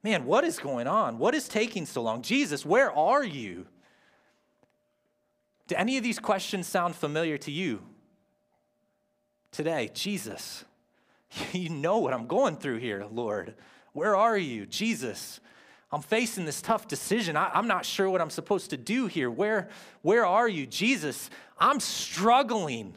Man, 0.02 0.26
what 0.26 0.44
is 0.44 0.60
going 0.60 0.88
on? 0.88 1.18
What 1.18 1.36
is 1.36 1.48
taking 1.48 1.86
so 1.86 2.02
long? 2.02 2.24
Jesus, 2.24 2.66
where 2.66 2.92
are 2.92 3.24
you? 3.24 3.68
Do 5.68 5.76
any 5.76 5.98
of 5.98 6.04
these 6.04 6.20
questions 6.20 6.68
sound 6.68 6.96
familiar 6.96 7.38
to 7.38 7.52
you? 7.52 7.84
Today 9.54 9.90
Jesus, 9.94 10.66
you 11.54 11.70
know 11.70 12.00
what 12.00 12.14
I'm 12.14 12.28
going 12.28 12.58
through 12.58 12.80
here, 12.80 13.06
Lord. 13.10 13.56
Where 13.94 14.16
are 14.16 14.38
you? 14.38 14.66
Jesus, 14.66 15.40
I'm 15.92 16.02
facing 16.02 16.46
this 16.46 16.62
tough 16.62 16.88
decision. 16.88 17.38
I, 17.38 17.58
am 17.58 17.68
not 17.68 17.86
sure 17.86 18.10
what 18.10 18.20
I'm 18.20 18.32
supposed 18.32 18.72
to 18.72 18.78
do 18.78 19.06
here. 19.06 19.30
Where, 19.30 19.70
where 20.02 20.26
are 20.26 20.50
you? 20.50 20.66
Jesus, 20.66 21.30
I'm 21.60 21.80
struggling. 21.80 22.96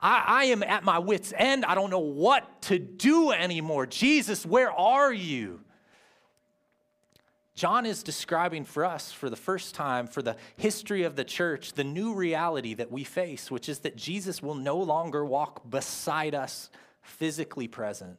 I, 0.00 0.24
I 0.26 0.44
am 0.46 0.64
at 0.64 0.82
my 0.82 0.98
wits' 0.98 1.32
end. 1.36 1.64
I 1.64 1.76
don't 1.76 1.90
know 1.90 2.00
what 2.00 2.62
to 2.62 2.80
do 2.80 3.30
anymore. 3.30 3.86
Jesus, 3.86 4.44
where 4.44 4.72
are 4.72 5.12
you? 5.12 5.60
John 7.54 7.84
is 7.84 8.02
describing 8.02 8.64
for 8.64 8.84
us, 8.84 9.12
for 9.12 9.28
the 9.28 9.36
first 9.36 9.74
time, 9.74 10.06
for 10.06 10.22
the 10.22 10.36
history 10.56 11.02
of 11.02 11.16
the 11.16 11.24
church, 11.24 11.74
the 11.74 11.84
new 11.84 12.14
reality 12.14 12.74
that 12.74 12.90
we 12.90 13.04
face, 13.04 13.50
which 13.50 13.68
is 13.68 13.80
that 13.80 13.94
Jesus 13.94 14.42
will 14.42 14.54
no 14.54 14.78
longer 14.78 15.24
walk 15.24 15.68
beside 15.68 16.34
us, 16.34 16.70
physically 17.02 17.68
present. 17.68 18.16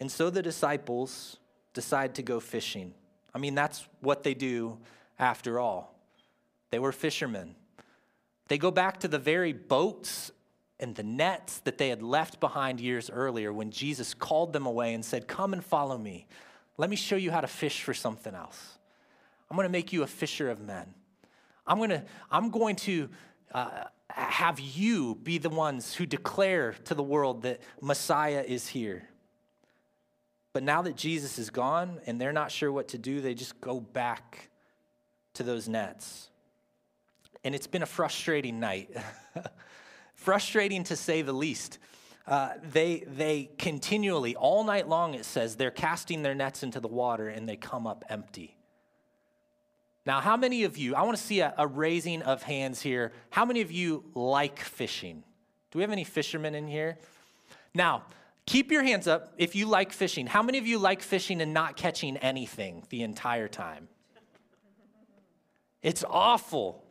And 0.00 0.10
so 0.10 0.30
the 0.30 0.42
disciples 0.42 1.36
decide 1.72 2.16
to 2.16 2.22
go 2.22 2.40
fishing. 2.40 2.94
I 3.34 3.38
mean, 3.38 3.54
that's 3.54 3.86
what 4.00 4.24
they 4.24 4.34
do 4.34 4.78
after 5.18 5.60
all. 5.60 5.94
They 6.70 6.78
were 6.78 6.92
fishermen. 6.92 7.54
They 8.48 8.58
go 8.58 8.70
back 8.70 9.00
to 9.00 9.08
the 9.08 9.18
very 9.18 9.52
boats 9.52 10.32
and 10.80 10.94
the 10.94 11.02
nets 11.02 11.58
that 11.60 11.78
they 11.78 11.88
had 11.88 12.02
left 12.02 12.40
behind 12.40 12.80
years 12.80 13.10
earlier 13.10 13.52
when 13.52 13.70
Jesus 13.70 14.14
called 14.14 14.52
them 14.52 14.66
away 14.66 14.94
and 14.94 15.04
said, 15.04 15.28
Come 15.28 15.52
and 15.52 15.64
follow 15.64 15.98
me. 15.98 16.26
Let 16.78 16.88
me 16.88 16.96
show 16.96 17.16
you 17.16 17.30
how 17.30 17.40
to 17.40 17.46
fish 17.46 17.82
for 17.82 17.92
something 17.92 18.34
else. 18.34 18.78
I'm 19.50 19.56
going 19.56 19.66
to 19.66 19.72
make 19.72 19.92
you 19.92 20.04
a 20.04 20.06
fisher 20.06 20.48
of 20.48 20.60
men. 20.60 20.94
I'm 21.66 21.78
going 21.78 21.90
to, 21.90 22.04
I'm 22.30 22.50
going 22.50 22.76
to 22.76 23.10
uh, 23.52 23.84
have 24.08 24.60
you 24.60 25.16
be 25.16 25.38
the 25.38 25.50
ones 25.50 25.94
who 25.94 26.06
declare 26.06 26.72
to 26.84 26.94
the 26.94 27.02
world 27.02 27.42
that 27.42 27.60
Messiah 27.80 28.44
is 28.46 28.68
here. 28.68 29.08
But 30.52 30.62
now 30.62 30.82
that 30.82 30.96
Jesus 30.96 31.38
is 31.38 31.50
gone 31.50 32.00
and 32.06 32.20
they're 32.20 32.32
not 32.32 32.50
sure 32.50 32.72
what 32.72 32.88
to 32.88 32.98
do, 32.98 33.20
they 33.20 33.34
just 33.34 33.60
go 33.60 33.80
back 33.80 34.50
to 35.34 35.42
those 35.42 35.68
nets. 35.68 36.30
And 37.44 37.54
it's 37.54 37.66
been 37.66 37.82
a 37.82 37.86
frustrating 37.86 38.60
night. 38.60 38.90
frustrating 40.14 40.84
to 40.84 40.96
say 40.96 41.22
the 41.22 41.32
least. 41.32 41.78
Uh, 42.28 42.52
they, 42.62 43.04
they 43.06 43.48
continually, 43.56 44.36
all 44.36 44.62
night 44.62 44.86
long, 44.86 45.14
it 45.14 45.24
says, 45.24 45.56
they're 45.56 45.70
casting 45.70 46.22
their 46.22 46.34
nets 46.34 46.62
into 46.62 46.78
the 46.78 46.88
water 46.88 47.28
and 47.28 47.48
they 47.48 47.56
come 47.56 47.86
up 47.86 48.04
empty. 48.10 48.54
Now, 50.04 50.20
how 50.20 50.36
many 50.36 50.64
of 50.64 50.76
you, 50.76 50.94
I 50.94 51.02
want 51.04 51.16
to 51.16 51.22
see 51.22 51.40
a, 51.40 51.54
a 51.56 51.66
raising 51.66 52.20
of 52.20 52.42
hands 52.42 52.82
here. 52.82 53.12
How 53.30 53.46
many 53.46 53.62
of 53.62 53.72
you 53.72 54.04
like 54.14 54.60
fishing? 54.60 55.24
Do 55.70 55.78
we 55.78 55.82
have 55.82 55.90
any 55.90 56.04
fishermen 56.04 56.54
in 56.54 56.68
here? 56.68 56.98
Now, 57.74 58.02
keep 58.44 58.70
your 58.70 58.82
hands 58.82 59.08
up 59.08 59.32
if 59.38 59.56
you 59.56 59.64
like 59.64 59.90
fishing. 59.90 60.26
How 60.26 60.42
many 60.42 60.58
of 60.58 60.66
you 60.66 60.78
like 60.78 61.00
fishing 61.00 61.40
and 61.40 61.54
not 61.54 61.78
catching 61.78 62.18
anything 62.18 62.84
the 62.90 63.04
entire 63.04 63.48
time? 63.48 63.88
It's 65.82 66.04
awful. 66.06 66.84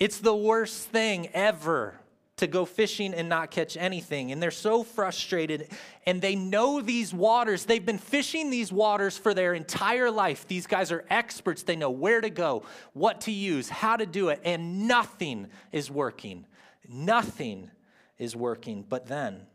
It's 0.00 0.18
the 0.18 0.34
worst 0.34 0.88
thing 0.88 1.28
ever 1.32 2.00
to 2.36 2.46
go 2.48 2.64
fishing 2.64 3.14
and 3.14 3.28
not 3.28 3.50
catch 3.50 3.76
anything. 3.76 4.32
And 4.32 4.42
they're 4.42 4.50
so 4.50 4.82
frustrated 4.82 5.68
and 6.04 6.20
they 6.20 6.34
know 6.34 6.80
these 6.80 7.14
waters. 7.14 7.64
They've 7.64 7.84
been 7.84 7.98
fishing 7.98 8.50
these 8.50 8.72
waters 8.72 9.16
for 9.16 9.34
their 9.34 9.54
entire 9.54 10.10
life. 10.10 10.46
These 10.48 10.66
guys 10.66 10.90
are 10.90 11.04
experts. 11.10 11.62
They 11.62 11.76
know 11.76 11.90
where 11.90 12.20
to 12.20 12.30
go, 12.30 12.64
what 12.92 13.22
to 13.22 13.32
use, 13.32 13.68
how 13.68 13.96
to 13.96 14.06
do 14.06 14.30
it, 14.30 14.40
and 14.44 14.88
nothing 14.88 15.48
is 15.70 15.90
working. 15.90 16.46
Nothing 16.88 17.70
is 18.18 18.34
working. 18.34 18.84
But 18.88 19.06
then, 19.06 19.46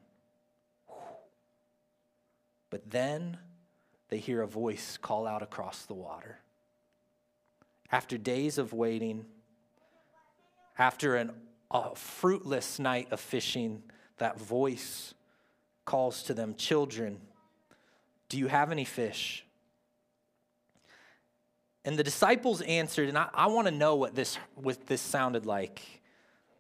but 2.69 2.89
then 2.89 3.37
they 4.07 4.19
hear 4.19 4.41
a 4.41 4.47
voice 4.47 4.97
call 4.97 5.27
out 5.27 5.43
across 5.43 5.85
the 5.85 5.93
water. 5.93 6.39
After 7.91 8.17
days 8.17 8.57
of 8.57 8.71
waiting, 8.71 9.25
after 10.77 11.15
an, 11.15 11.31
a 11.71 11.95
fruitless 11.95 12.79
night 12.79 13.11
of 13.11 13.19
fishing, 13.19 13.83
that 14.17 14.39
voice 14.39 15.13
calls 15.85 16.23
to 16.23 16.33
them, 16.33 16.55
Children, 16.55 17.19
do 18.27 18.37
you 18.37 18.47
have 18.47 18.71
any 18.71 18.85
fish? 18.85 19.45
And 21.85 21.97
the 21.97 22.03
disciples 22.03 22.61
answered, 22.61 23.09
and 23.09 23.17
I, 23.17 23.29
I 23.33 23.47
want 23.47 23.67
to 23.67 23.73
know 23.73 23.95
what 23.95 24.13
this, 24.13 24.37
what 24.55 24.85
this 24.87 25.01
sounded 25.01 25.45
like. 25.45 25.81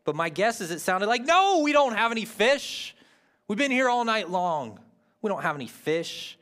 But 0.05 0.15
my 0.15 0.29
guess 0.29 0.61
is 0.61 0.71
it 0.71 0.79
sounded 0.79 1.07
like, 1.07 1.23
No, 1.23 1.61
we 1.63 1.73
don't 1.73 1.95
have 1.95 2.11
any 2.11 2.25
fish. 2.25 2.95
We've 3.47 3.57
been 3.57 3.71
here 3.71 3.89
all 3.89 4.05
night 4.05 4.29
long. 4.29 4.79
We 5.21 5.29
don't 5.29 5.41
have 5.41 5.55
any 5.55 5.67
fish. 5.67 6.37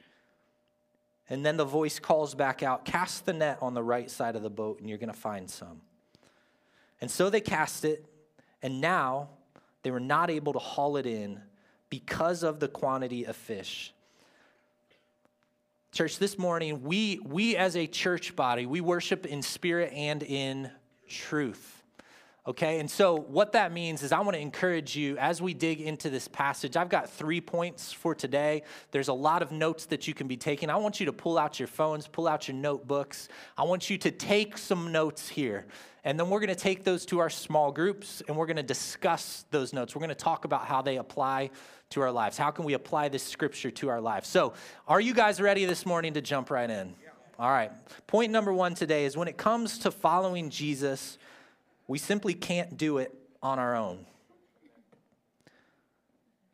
And 1.30 1.46
then 1.46 1.58
the 1.58 1.66
voice 1.66 2.00
calls 2.00 2.36
back 2.36 2.64
out, 2.64 2.86
Cast 2.86 3.26
the 3.26 3.34
net 3.34 3.58
on 3.62 3.74
the 3.74 3.84
right 3.84 4.10
side 4.10 4.36
of 4.36 4.42
the 4.44 4.50
boat, 4.50 4.80
and 4.80 4.88
you're 4.88 4.98
going 4.98 5.12
to 5.12 5.20
find 5.20 5.50
some. 5.50 5.82
And 7.02 7.12
so 7.12 7.30
they 7.30 7.42
cast 7.42 7.84
it, 7.86 8.06
and 8.68 8.82
now 8.82 9.30
they 9.84 9.92
were 9.92 10.00
not 10.02 10.30
able 10.30 10.52
to 10.52 10.60
haul 10.60 10.98
it 10.98 11.06
in 11.06 11.40
because 11.90 12.44
of 12.44 12.60
the 12.60 12.68
quantity 12.68 13.24
of 13.24 13.34
fish. 13.34 13.94
Church, 15.94 16.20
this 16.20 16.38
morning, 16.38 16.84
we, 16.84 17.22
we 17.24 17.56
as 17.56 17.78
a 17.78 17.88
church 17.88 18.36
body, 18.36 18.66
we 18.66 18.82
worship 18.82 19.26
in 19.26 19.42
spirit 19.42 19.94
and 19.94 20.22
in 20.22 20.70
truth. 21.08 21.77
Okay, 22.48 22.80
and 22.80 22.90
so 22.90 23.18
what 23.18 23.52
that 23.52 23.74
means 23.74 24.04
is 24.04 24.14
I 24.14 24.22
want 24.22 24.36
to 24.36 24.40
encourage 24.40 24.96
you 24.96 25.18
as 25.18 25.42
we 25.42 25.54
dig 25.54 25.82
into 25.82 26.10
this 26.10 26.30
passage. 26.30 26.78
I've 26.78 26.88
got 26.88 27.10
three 27.10 27.42
points 27.42 27.92
for 27.92 28.16
today. 28.16 28.64
There's 28.92 29.10
a 29.10 29.14
lot 29.14 29.42
of 29.42 29.52
notes 29.52 29.86
that 29.88 30.08
you 30.08 30.14
can 30.14 30.30
be 30.30 30.38
taking. 30.38 30.70
I 30.70 30.78
want 30.78 31.02
you 31.02 31.08
to 31.08 31.14
pull 31.14 31.38
out 31.38 31.60
your 31.60 31.68
phones, 31.68 32.08
pull 32.08 32.26
out 32.26 32.48
your 32.48 32.56
notebooks. 32.56 33.28
I 33.58 33.64
want 33.64 33.90
you 33.90 33.98
to 33.98 34.12
take 34.12 34.58
some 34.58 34.94
notes 34.94 35.28
here. 35.28 35.66
And 36.06 36.18
then 36.18 36.30
we're 36.30 36.40
going 36.40 36.48
to 36.48 36.56
take 36.56 36.86
those 36.86 37.06
to 37.08 37.20
our 37.20 37.30
small 37.30 37.70
groups 37.70 38.24
and 38.30 38.38
we're 38.38 38.46
going 38.46 38.56
to 38.56 38.64
discuss 38.64 39.44
those 39.52 39.74
notes. 39.74 39.94
We're 39.94 40.00
going 40.00 40.08
to 40.08 40.16
talk 40.16 40.46
about 40.46 40.66
how 40.66 40.82
they 40.82 40.96
apply 40.96 41.50
to 41.90 42.00
our 42.00 42.14
lives. 42.14 42.38
How 42.38 42.52
can 42.52 42.64
we 42.64 42.76
apply 42.76 43.10
this 43.10 43.24
scripture 43.24 43.72
to 43.72 43.90
our 43.90 44.00
lives? 44.00 44.30
So, 44.30 44.54
are 44.88 45.02
you 45.02 45.14
guys 45.14 45.42
ready 45.42 45.66
this 45.66 45.86
morning 45.86 46.14
to 46.14 46.22
jump 46.22 46.50
right 46.50 46.70
in? 46.70 46.96
All 47.38 47.52
right. 47.52 47.72
Point 48.08 48.32
number 48.32 48.54
one 48.54 48.74
today 48.74 49.04
is 49.04 49.18
when 49.18 49.28
it 49.28 49.36
comes 49.36 49.80
to 49.80 49.92
following 49.92 50.50
Jesus, 50.50 51.18
we 51.88 51.98
simply 51.98 52.34
can't 52.34 52.78
do 52.78 52.98
it 52.98 53.14
on 53.42 53.60
our 53.60 53.76
own. 53.76 54.06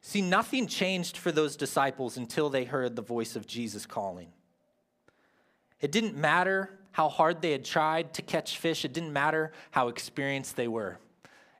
See, 0.01 0.21
nothing 0.21 0.67
changed 0.67 1.17
for 1.17 1.31
those 1.31 1.55
disciples 1.55 2.17
until 2.17 2.49
they 2.49 2.65
heard 2.65 2.95
the 2.95 3.01
voice 3.01 3.35
of 3.35 3.47
Jesus 3.47 3.85
calling. 3.85 4.27
It 5.79 5.91
didn't 5.91 6.15
matter 6.15 6.77
how 6.91 7.09
hard 7.09 7.41
they 7.41 7.51
had 7.51 7.65
tried 7.65 8.13
to 8.15 8.21
catch 8.21 8.57
fish, 8.57 8.85
it 8.85 8.93
didn't 8.93 9.13
matter 9.13 9.51
how 9.71 9.87
experienced 9.87 10.55
they 10.55 10.67
were. 10.67 10.99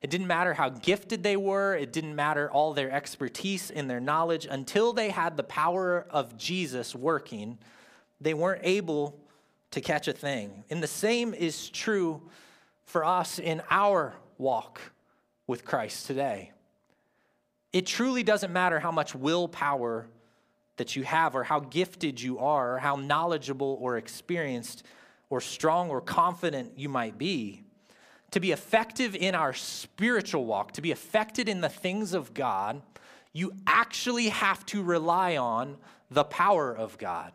It 0.02 0.10
didn't 0.10 0.28
matter 0.28 0.54
how 0.54 0.70
gifted 0.70 1.24
they 1.24 1.38
were, 1.38 1.76
it 1.76 1.94
didn't 1.94 2.16
matter 2.16 2.52
all 2.52 2.74
their 2.74 2.92
expertise 2.92 3.72
and 3.72 3.90
their 3.90 4.02
knowledge. 4.02 4.46
Until 4.50 4.92
they 4.92 5.10
had 5.10 5.38
the 5.38 5.44
power 5.44 6.06
of 6.10 6.38
Jesus 6.38 6.94
working, 6.94 7.58
they 8.20 8.34
weren't 8.34 8.62
able 8.64 9.18
to 9.72 9.80
catch 9.82 10.10
a 10.10 10.14
thing. 10.14 10.66
And 10.70 10.84
the 10.84 10.88
same 10.88 11.34
is 11.34 11.70
true 11.70 12.22
for 12.86 13.06
us 13.06 13.40
in 13.40 13.62
our 13.70 14.14
walk 14.38 14.80
with 15.48 15.66
Christ 15.66 16.08
today. 16.08 16.52
It 17.72 17.86
truly 17.86 18.24
doesn't 18.24 18.54
matter 18.54 18.80
how 18.80 18.92
much 18.92 19.16
willpower 19.16 20.08
that 20.78 20.96
you 20.96 21.04
have, 21.04 21.36
or 21.36 21.44
how 21.44 21.60
gifted 21.60 22.20
you 22.20 22.40
are, 22.40 22.76
or 22.76 22.80
how 22.80 22.96
knowledgeable 22.96 23.78
or 23.80 23.98
experienced 23.98 24.84
or 25.30 25.40
strong 25.40 25.90
or 25.90 26.02
confident 26.02 26.74
you 26.78 26.90
might 26.90 27.18
be. 27.18 27.62
To 28.32 28.40
be 28.40 28.52
effective 28.52 29.16
in 29.16 29.36
our 29.36 29.54
spiritual 29.54 30.46
walk, 30.46 30.72
to 30.74 30.82
be 30.82 30.92
effective 30.92 31.48
in 31.48 31.62
the 31.62 31.70
things 31.70 32.14
of 32.14 32.34
God, 32.34 32.82
you 33.34 33.54
actually 33.68 34.30
have 34.30 34.66
to 34.68 34.82
rely 34.82 35.38
on 35.38 35.78
the 36.10 36.24
power 36.24 36.76
of 36.76 36.98
God. 36.98 37.32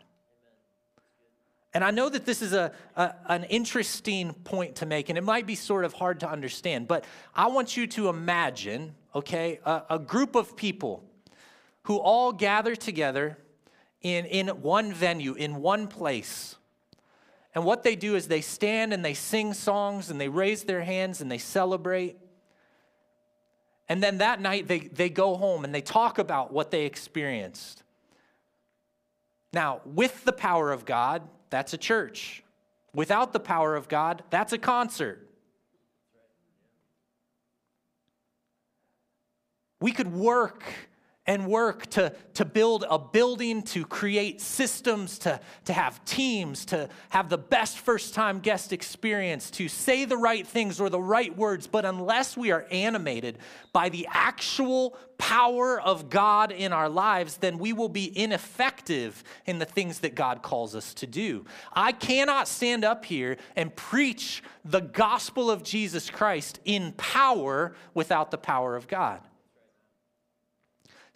And 1.75 1.84
I 1.84 1.90
know 1.90 2.08
that 2.08 2.25
this 2.25 2.40
is 2.40 2.54
a, 2.54 2.72
a, 2.96 3.14
an 3.26 3.44
interesting 3.44 4.32
point 4.32 4.76
to 4.76 4.87
make, 4.87 5.10
and 5.10 5.18
it 5.18 5.25
might 5.25 5.46
be 5.46 5.54
sort 5.54 5.84
of 5.84 5.92
hard 5.92 6.20
to 6.20 6.30
understand, 6.30 6.88
but 6.88 7.04
I 7.34 7.48
want 7.48 7.76
you 7.76 7.87
to 7.88 8.08
imagine, 8.08 8.94
okay, 9.14 9.60
a, 9.64 9.82
a 9.90 9.98
group 9.98 10.34
of 10.34 10.56
people 10.56 11.04
who 11.82 11.98
all 11.98 12.32
gather 12.32 12.75
together 12.75 13.38
in, 14.00 14.25
in 14.26 14.48
one 14.48 14.92
venue, 14.92 15.34
in 15.34 15.56
one 15.56 15.88
place. 15.88 16.56
And 17.54 17.64
what 17.64 17.82
they 17.82 17.96
do 17.96 18.14
is 18.14 18.28
they 18.28 18.40
stand 18.40 18.92
and 18.92 19.04
they 19.04 19.14
sing 19.14 19.52
songs 19.52 20.10
and 20.10 20.20
they 20.20 20.28
raise 20.28 20.64
their 20.64 20.82
hands 20.82 21.20
and 21.20 21.30
they 21.30 21.38
celebrate. 21.38 22.16
And 23.88 24.02
then 24.02 24.18
that 24.18 24.40
night 24.40 24.68
they, 24.68 24.80
they 24.80 25.08
go 25.10 25.37
home 25.37 25.64
and 25.64 25.75
they 25.75 25.80
talk 25.80 26.18
about 26.18 26.52
what 26.52 26.70
they 26.70 26.84
experienced. 26.84 27.82
Now, 29.52 29.80
with 29.84 30.25
the 30.25 30.32
power 30.32 30.72
of 30.72 30.84
God, 30.84 31.22
that's 31.50 31.73
a 31.73 31.78
church. 31.78 32.43
Without 32.95 33.33
the 33.33 33.40
power 33.40 33.76
of 33.76 33.88
God, 33.88 34.23
that's 34.31 34.52
a 34.52 34.59
concert. 34.59 35.28
We 39.81 39.93
could 39.93 40.12
work 40.12 40.64
and 41.28 41.47
work 41.47 41.87
to, 41.90 42.11
to 42.32 42.44
build 42.47 42.87
a 42.88 42.99
building, 42.99 43.62
to 43.62 43.85
create 43.85 44.40
systems, 44.40 45.18
to, 45.18 45.38
to 45.66 45.75
have 45.75 46.02
teams, 46.06 46.64
to 46.64 46.88
have 47.11 47.28
the 47.28 47.37
best 47.37 47.78
first 47.78 48.14
time 48.14 48.40
guest 48.40 48.73
experience, 48.73 49.50
to 49.50 49.68
say 49.68 50.06
the 50.06 50.16
right 50.16 50.47
things 50.47 50.80
or 50.80 50.88
the 50.88 51.00
right 51.00 51.37
words. 51.37 51.66
But 51.66 51.85
unless 51.85 52.35
we 52.35 52.50
are 52.50 52.66
animated 52.70 53.38
by 53.75 53.90
the 53.90 54.08
actual 54.11 54.97
power 55.18 55.78
of 55.78 56.08
God 56.08 56.50
in 56.50 56.73
our 56.73 56.88
lives, 56.88 57.37
then 57.37 57.58
we 57.58 57.75
will 57.75 57.90
be 57.90 58.11
ineffective 58.18 59.23
in 59.44 59.58
the 59.58 59.66
things 59.66 59.99
that 59.99 60.14
God 60.14 60.40
calls 60.40 60.75
us 60.75 60.94
to 60.94 61.06
do. 61.06 61.44
I 61.75 61.92
cannot 61.92 62.49
stand 62.49 62.87
up 62.87 63.04
here 63.04 63.37
and 63.54 63.75
preach 63.76 64.42
the 64.64 64.80
gospel 64.80 65.50
of 65.50 65.62
Jesus 65.62 66.08
Christ 66.08 66.58
in 66.64 66.92
power 66.92 67.75
without 67.92 68.30
the 68.30 68.38
power 68.38 68.76
of 68.76 68.88
God. 68.88 69.20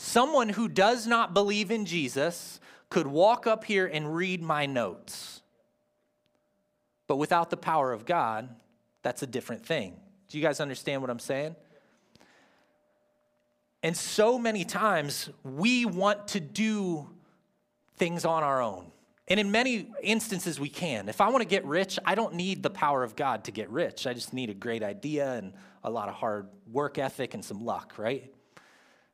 Someone 0.04 0.48
who 0.48 0.66
does 0.66 1.06
not 1.06 1.32
believe 1.32 1.70
in 1.70 1.86
Jesus 1.86 2.58
could 2.90 3.06
walk 3.06 3.46
up 3.46 3.62
here 3.62 3.86
and 3.86 4.12
read 4.12 4.42
my 4.42 4.66
notes. 4.66 5.42
But 7.06 7.18
without 7.18 7.50
the 7.50 7.56
power 7.56 7.92
of 7.92 8.04
God, 8.04 8.48
that's 9.02 9.22
a 9.22 9.28
different 9.28 9.64
thing. 9.64 9.94
Do 10.28 10.38
you 10.38 10.44
guys 10.44 10.58
understand 10.58 11.02
what 11.02 11.10
I'm 11.10 11.20
saying? 11.20 11.54
And 13.84 13.96
so 13.96 14.40
many 14.40 14.64
times 14.64 15.30
we 15.44 15.86
want 15.86 16.26
to 16.28 16.40
do 16.40 17.08
things 17.96 18.24
on 18.24 18.42
our 18.42 18.60
own. 18.60 18.90
And 19.28 19.38
in 19.38 19.52
many 19.52 19.88
instances, 20.02 20.58
we 20.58 20.68
can. 20.68 21.08
If 21.08 21.20
I 21.20 21.28
want 21.28 21.42
to 21.42 21.48
get 21.48 21.64
rich, 21.64 21.96
I 22.04 22.16
don't 22.16 22.34
need 22.34 22.64
the 22.64 22.70
power 22.70 23.04
of 23.04 23.14
God 23.14 23.44
to 23.44 23.52
get 23.52 23.70
rich. 23.70 24.08
I 24.08 24.14
just 24.14 24.32
need 24.32 24.50
a 24.50 24.54
great 24.54 24.82
idea 24.82 25.34
and 25.34 25.52
a 25.84 25.90
lot 25.90 26.08
of 26.08 26.14
hard 26.16 26.48
work 26.72 26.98
ethic 26.98 27.34
and 27.34 27.44
some 27.44 27.64
luck, 27.64 27.94
right? 27.98 28.34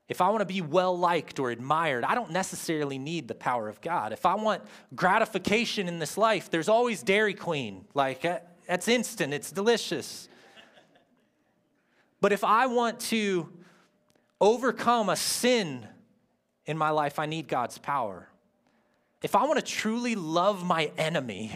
If 0.09 0.23
I 0.23 0.31
want 0.31 0.41
to 0.41 0.47
be 0.47 0.63
well 0.63 0.99
liked 0.99 1.39
or 1.39 1.51
admired, 1.51 2.03
I 2.03 2.15
don't 2.15 2.31
necessarily 2.31 2.99
need 2.99 3.29
the 3.29 3.35
power 3.35 3.69
of 3.69 3.81
God. 3.83 4.13
If 4.13 4.25
I 4.25 4.37
want 4.37 4.63
gratification 4.95 5.87
in 5.87 5.99
this 5.99 6.17
life, 6.17 6.51
there's 6.51 6.69
always 6.69 7.03
Dairy 7.03 7.35
Queen. 7.35 7.85
Like, 7.93 8.23
that's 8.67 8.89
instant, 8.89 9.35
it's 9.35 9.53
delicious. 9.53 10.29
But 12.21 12.33
if 12.33 12.43
I 12.43 12.67
want 12.67 13.01
to 13.01 13.49
overcome 14.41 15.09
a 15.11 15.17
sin 15.17 15.87
in 16.65 16.79
my 16.79 16.91
life, 16.91 17.19
I 17.19 17.27
need 17.27 17.47
God's 17.47 17.77
power. 17.79 18.29
If 19.23 19.37
I 19.37 19.45
want 19.45 19.59
to 19.59 19.65
truly 19.65 20.15
love 20.15 20.65
my 20.65 20.91
enemy, 20.97 21.55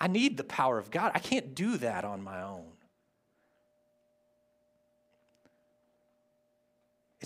I 0.00 0.08
need 0.08 0.36
the 0.36 0.44
power 0.44 0.78
of 0.78 0.90
God. 0.90 1.12
I 1.14 1.20
can't 1.20 1.54
do 1.54 1.76
that 1.78 2.04
on 2.04 2.22
my 2.22 2.42
own. 2.42 2.64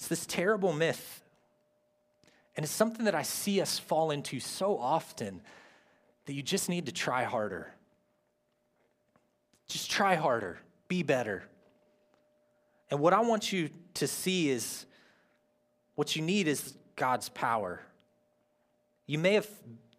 It's 0.00 0.08
this 0.08 0.24
terrible 0.24 0.72
myth. 0.72 1.22
And 2.56 2.64
it's 2.64 2.72
something 2.72 3.04
that 3.04 3.14
I 3.14 3.20
see 3.20 3.60
us 3.60 3.78
fall 3.78 4.12
into 4.12 4.40
so 4.40 4.78
often 4.78 5.42
that 6.24 6.32
you 6.32 6.42
just 6.42 6.70
need 6.70 6.86
to 6.86 6.92
try 6.92 7.24
harder. 7.24 7.70
Just 9.68 9.90
try 9.90 10.14
harder, 10.14 10.58
be 10.88 11.02
better. 11.02 11.42
And 12.90 12.98
what 12.98 13.12
I 13.12 13.20
want 13.20 13.52
you 13.52 13.68
to 13.94 14.06
see 14.06 14.48
is 14.48 14.86
what 15.96 16.16
you 16.16 16.22
need 16.22 16.48
is 16.48 16.72
God's 16.96 17.28
power. 17.28 17.82
You 19.06 19.18
may 19.18 19.34
have 19.34 19.48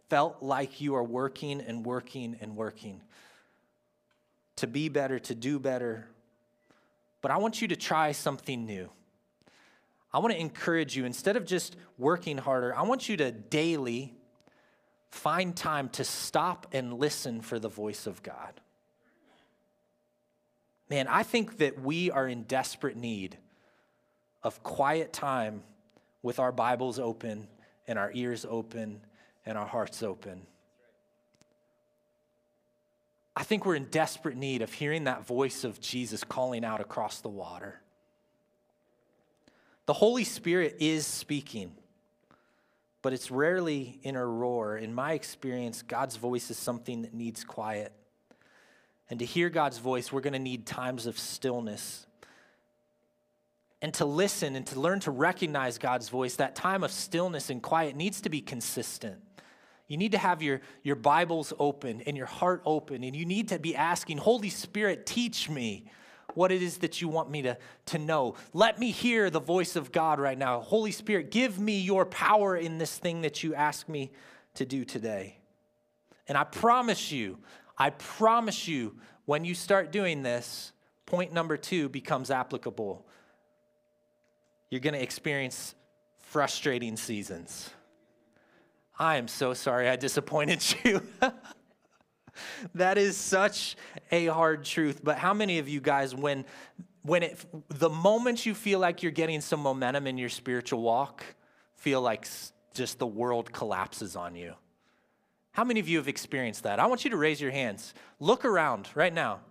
felt 0.10 0.42
like 0.42 0.82
you 0.82 0.96
are 0.96 1.04
working 1.04 1.62
and 1.62 1.86
working 1.86 2.38
and 2.42 2.56
working 2.56 3.02
to 4.56 4.66
be 4.66 4.90
better, 4.90 5.20
to 5.20 5.36
do 5.36 5.60
better. 5.60 6.08
But 7.22 7.30
I 7.30 7.38
want 7.38 7.62
you 7.62 7.68
to 7.68 7.76
try 7.76 8.14
something 8.14 8.66
new. 8.66 8.90
I 10.14 10.20
want 10.20 10.34
to 10.34 10.40
encourage 10.40 10.96
you, 10.96 11.06
instead 11.06 11.38
of 11.38 11.46
just 11.46 11.76
working 11.98 12.38
harder, 12.38 12.76
I 12.76 12.82
want 12.84 13.08
you 13.08 13.18
to 13.18 13.32
daily 13.32 14.14
find 15.10 15.56
time 15.56 15.90
to 15.90 16.04
stop 16.04 16.68
and 16.72 16.94
listen 16.94 17.42
for 17.42 17.60
the 17.60 17.70
voice 17.70 18.08
of 18.08 18.22
God. 18.24 18.60
Man, 20.90 21.08
I 21.08 21.24
think 21.24 21.58
that 21.58 21.82
we 21.82 22.12
are 22.12 22.28
in 22.28 22.44
desperate 22.44 22.98
need 22.98 23.38
of 24.44 24.62
quiet 24.64 25.14
time 25.14 25.64
with 26.22 26.40
our 26.40 26.52
Bibles 26.52 27.00
open 27.00 27.48
and 27.88 27.98
our 27.98 28.12
ears 28.14 28.46
open 28.50 29.02
and 29.46 29.58
our 29.58 29.66
hearts 29.66 30.04
open. 30.04 30.42
I 33.36 33.44
think 33.44 33.66
we're 33.66 33.76
in 33.76 33.86
desperate 33.86 34.36
need 34.36 34.62
of 34.62 34.74
hearing 34.74 35.06
that 35.06 35.26
voice 35.26 35.64
of 35.64 35.80
Jesus 35.80 36.24
calling 36.24 36.66
out 36.66 36.82
across 36.82 37.22
the 37.22 37.30
water. 37.30 37.81
The 39.92 39.96
Holy 39.96 40.24
Spirit 40.24 40.78
is 40.80 41.06
speaking, 41.06 41.74
but 43.02 43.12
it's 43.12 43.30
rarely 43.30 44.00
in 44.04 44.16
a 44.16 44.26
roar. 44.26 44.78
In 44.78 44.94
my 44.94 45.12
experience, 45.12 45.82
God's 45.82 46.16
voice 46.16 46.50
is 46.50 46.58
something 46.58 47.02
that 47.02 47.14
needs 47.14 47.44
quiet. 47.44 47.92
And 49.10 49.20
to 49.20 49.26
hear 49.26 49.50
God's 49.50 49.80
voice, 49.80 50.10
we're 50.10 50.22
going 50.22 50.32
to 50.32 50.40
need 50.40 50.66
times 50.66 51.08
of 51.08 51.20
stillness. 51.20 52.08
And 53.82 53.94
to 53.96 54.06
listen 54.06 54.56
and 54.56 54.66
to 54.68 54.80
learn 54.80 55.02
to 55.02 55.12
recognize 55.12 55.78
God's 55.78 56.08
voice, 56.08 56.38
that 56.38 56.56
time 56.56 56.86
of 56.86 56.92
stillness 56.94 57.50
and 57.50 57.62
quiet 57.62 57.94
needs 57.94 58.22
to 58.22 58.30
be 58.30 58.40
consistent. 58.40 59.22
You 59.90 59.98
need 59.98 60.14
to 60.14 60.18
have 60.18 60.42
your, 60.42 60.62
your 60.84 60.96
Bibles 60.96 61.52
open 61.60 62.00
and 62.08 62.16
your 62.16 62.28
heart 62.28 62.62
open, 62.66 63.04
and 63.04 63.14
you 63.14 63.26
need 63.26 63.50
to 63.50 63.60
be 63.60 63.76
asking, 63.76 64.20
Holy 64.20 64.52
Spirit, 64.52 65.06
teach 65.06 65.50
me 65.50 65.84
what 66.36 66.52
it 66.52 66.62
is 66.62 66.80
that 66.80 67.02
you 67.02 67.08
want 67.08 67.30
me 67.30 67.42
to, 67.44 67.58
to 67.88 67.98
know. 67.98 68.36
Let 68.54 68.80
me 68.80 68.92
hear 68.92 69.30
the 69.30 69.40
voice 69.40 69.76
of 69.76 69.92
God 69.92 70.20
right 70.20 70.38
now. 70.38 70.62
Holy 70.62 70.92
Spirit, 70.92 71.32
give 71.32 71.60
me 71.60 71.80
your 71.80 72.06
power 72.06 72.56
in 72.56 72.78
this 72.78 72.98
thing 72.98 73.22
that 73.22 73.44
you 73.44 73.56
ask 73.56 73.88
me 73.90 74.12
to 74.56 74.66
do 74.66 74.86
today. 74.86 75.38
And 76.28 76.38
I 76.38 76.44
promise 76.44 77.12
you, 77.12 77.40
I 77.78 77.90
promise 77.92 78.68
you, 78.68 78.96
when 79.26 79.46
you 79.46 79.56
start 79.56 79.92
doing 79.92 80.24
this, 80.24 80.72
point 81.06 81.34
number 81.34 81.58
two 81.58 81.90
becomes 81.90 82.32
applicable. 82.32 83.06
You're 84.70 84.82
going 84.82 84.94
to 84.94 85.02
experience 85.02 85.76
frustrating 86.20 86.96
seasons. 86.96 87.70
I 88.98 89.18
am 89.18 89.28
so 89.28 89.54
sorry 89.54 89.90
I 89.90 89.96
disappointed 89.96 90.64
you. 90.84 91.02
that 92.76 92.98
is 92.98 93.18
such 93.18 93.76
a 94.12 94.28
hard 94.28 94.64
truth. 94.64 95.02
But 95.04 95.18
how 95.18 95.34
many 95.34 95.60
of 95.60 95.68
you 95.70 95.82
guys, 95.82 96.16
when 96.16 96.46
when 97.04 97.24
it 97.24 97.46
the 97.70 97.90
moment 97.90 98.46
you 98.46 98.54
feel 98.54 98.80
like 98.80 99.02
you're 99.02 99.12
getting 99.12 99.42
some 99.42 99.60
momentum 99.60 100.08
in 100.08 100.18
your 100.18 100.30
spiritual 100.30 100.82
walk, 100.82 101.24
feel 101.76 102.02
like 102.02 102.28
just 102.74 103.00
the 103.00 103.08
world 103.08 103.52
collapses 103.52 104.16
on 104.16 104.36
you? 104.36 104.54
How 105.54 105.64
many 105.64 105.80
of 105.80 105.90
you 105.90 105.98
have 105.98 106.08
experienced 106.08 106.64
that? 106.64 106.80
I 106.80 106.86
want 106.88 107.04
you 107.04 107.10
to 107.12 107.18
raise 107.18 107.42
your 107.42 107.52
hands. 107.52 107.94
Look 108.20 108.46
around 108.46 108.88
right 108.96 109.14
now. 109.14 109.42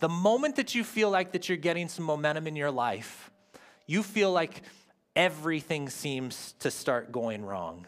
The 0.00 0.08
moment 0.08 0.56
that 0.56 0.74
you 0.74 0.82
feel 0.82 1.10
like 1.10 1.32
that 1.32 1.48
you're 1.48 1.56
getting 1.56 1.88
some 1.88 2.04
momentum 2.04 2.46
in 2.46 2.56
your 2.56 2.72
life, 2.72 3.30
you 3.86 4.02
feel 4.02 4.32
like 4.32 4.62
everything 5.14 5.88
seems 5.88 6.54
to 6.58 6.70
start 6.70 7.12
going 7.12 7.44
wrong. 7.44 7.86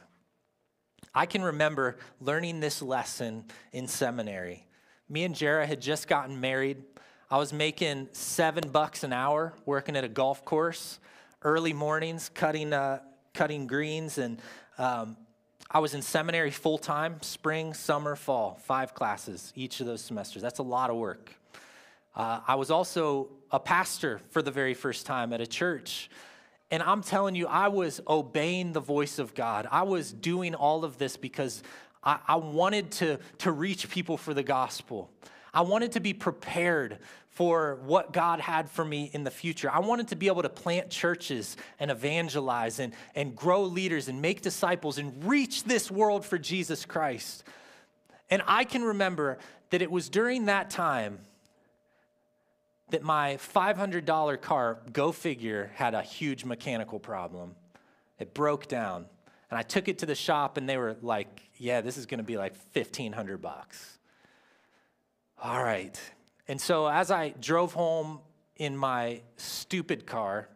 I 1.16 1.24
can 1.24 1.42
remember 1.42 1.96
learning 2.20 2.60
this 2.60 2.82
lesson 2.82 3.46
in 3.72 3.88
seminary. 3.88 4.66
Me 5.08 5.24
and 5.24 5.34
Jara 5.34 5.66
had 5.66 5.80
just 5.80 6.08
gotten 6.08 6.42
married. 6.42 6.82
I 7.30 7.38
was 7.38 7.54
making 7.54 8.10
seven 8.12 8.68
bucks 8.68 9.02
an 9.02 9.14
hour 9.14 9.54
working 9.64 9.96
at 9.96 10.04
a 10.04 10.08
golf 10.08 10.44
course, 10.44 11.00
early 11.40 11.72
mornings, 11.72 12.28
cutting, 12.28 12.74
uh, 12.74 13.00
cutting 13.32 13.66
greens. 13.66 14.18
And 14.18 14.42
um, 14.76 15.16
I 15.70 15.78
was 15.78 15.94
in 15.94 16.02
seminary 16.02 16.50
full 16.50 16.76
time, 16.76 17.22
spring, 17.22 17.72
summer, 17.72 18.14
fall, 18.14 18.60
five 18.62 18.92
classes 18.92 19.54
each 19.56 19.80
of 19.80 19.86
those 19.86 20.02
semesters. 20.02 20.42
That's 20.42 20.58
a 20.58 20.64
lot 20.64 20.90
of 20.90 20.96
work. 20.96 21.32
Uh, 22.14 22.40
I 22.46 22.56
was 22.56 22.70
also 22.70 23.30
a 23.50 23.58
pastor 23.58 24.20
for 24.32 24.42
the 24.42 24.50
very 24.50 24.74
first 24.74 25.06
time 25.06 25.32
at 25.32 25.40
a 25.40 25.46
church. 25.46 26.10
And 26.70 26.82
I'm 26.82 27.02
telling 27.02 27.34
you, 27.34 27.46
I 27.46 27.68
was 27.68 28.00
obeying 28.08 28.72
the 28.72 28.80
voice 28.80 29.18
of 29.18 29.34
God. 29.34 29.68
I 29.70 29.82
was 29.82 30.12
doing 30.12 30.54
all 30.54 30.84
of 30.84 30.98
this 30.98 31.16
because 31.16 31.62
I, 32.02 32.18
I, 32.26 32.36
wanted 32.36 32.90
to, 32.92 33.18
to 33.38 33.52
reach 33.52 33.88
people 33.88 34.16
for 34.16 34.34
the 34.34 34.42
gospel. 34.42 35.10
I 35.54 35.60
wanted 35.62 35.92
to 35.92 36.00
be 36.00 36.12
prepared 36.12 36.98
for 37.28 37.78
what 37.84 38.12
God 38.12 38.40
had 38.40 38.68
for 38.68 38.84
me 38.84 39.10
in 39.12 39.22
the 39.22 39.30
future. 39.30 39.70
I 39.70 39.80
wanted 39.80 40.08
to 40.08 40.16
be 40.16 40.26
able 40.26 40.42
to 40.42 40.48
plant 40.48 40.90
churches 40.90 41.56
and 41.78 41.90
evangelize 41.90 42.78
and, 42.78 42.94
and 43.14 43.36
grow 43.36 43.62
leaders 43.62 44.08
and 44.08 44.20
make 44.20 44.40
disciples 44.40 44.98
and 44.98 45.24
reach 45.24 45.64
this 45.64 45.90
world 45.90 46.24
for 46.24 46.38
Jesus 46.38 46.84
Christ. 46.84 47.44
And 48.30 48.42
I 48.46 48.64
can 48.64 48.82
remember 48.82 49.38
that 49.70 49.82
it 49.82 49.90
was 49.90 50.08
during 50.08 50.46
that 50.46 50.70
time 50.70 51.18
that 52.90 53.02
my 53.02 53.36
$500 53.36 54.40
car, 54.40 54.78
go 54.92 55.12
figure, 55.12 55.70
had 55.74 55.94
a 55.94 56.02
huge 56.02 56.44
mechanical 56.44 56.98
problem. 56.98 57.54
It 58.18 58.32
broke 58.32 58.68
down. 58.68 59.06
And 59.50 59.58
I 59.58 59.62
took 59.62 59.88
it 59.88 59.98
to 59.98 60.06
the 60.06 60.14
shop 60.14 60.56
and 60.56 60.68
they 60.68 60.76
were 60.76 60.96
like, 61.02 61.42
yeah, 61.56 61.80
this 61.80 61.96
is 61.96 62.06
going 62.06 62.18
to 62.18 62.24
be 62.24 62.36
like 62.36 62.54
1500 62.72 63.40
bucks. 63.40 63.98
All 65.42 65.62
right. 65.62 66.00
And 66.48 66.60
so 66.60 66.86
as 66.86 67.10
I 67.10 67.30
drove 67.40 67.72
home 67.72 68.20
in 68.56 68.76
my 68.76 69.20
stupid 69.36 70.06
car, 70.06 70.48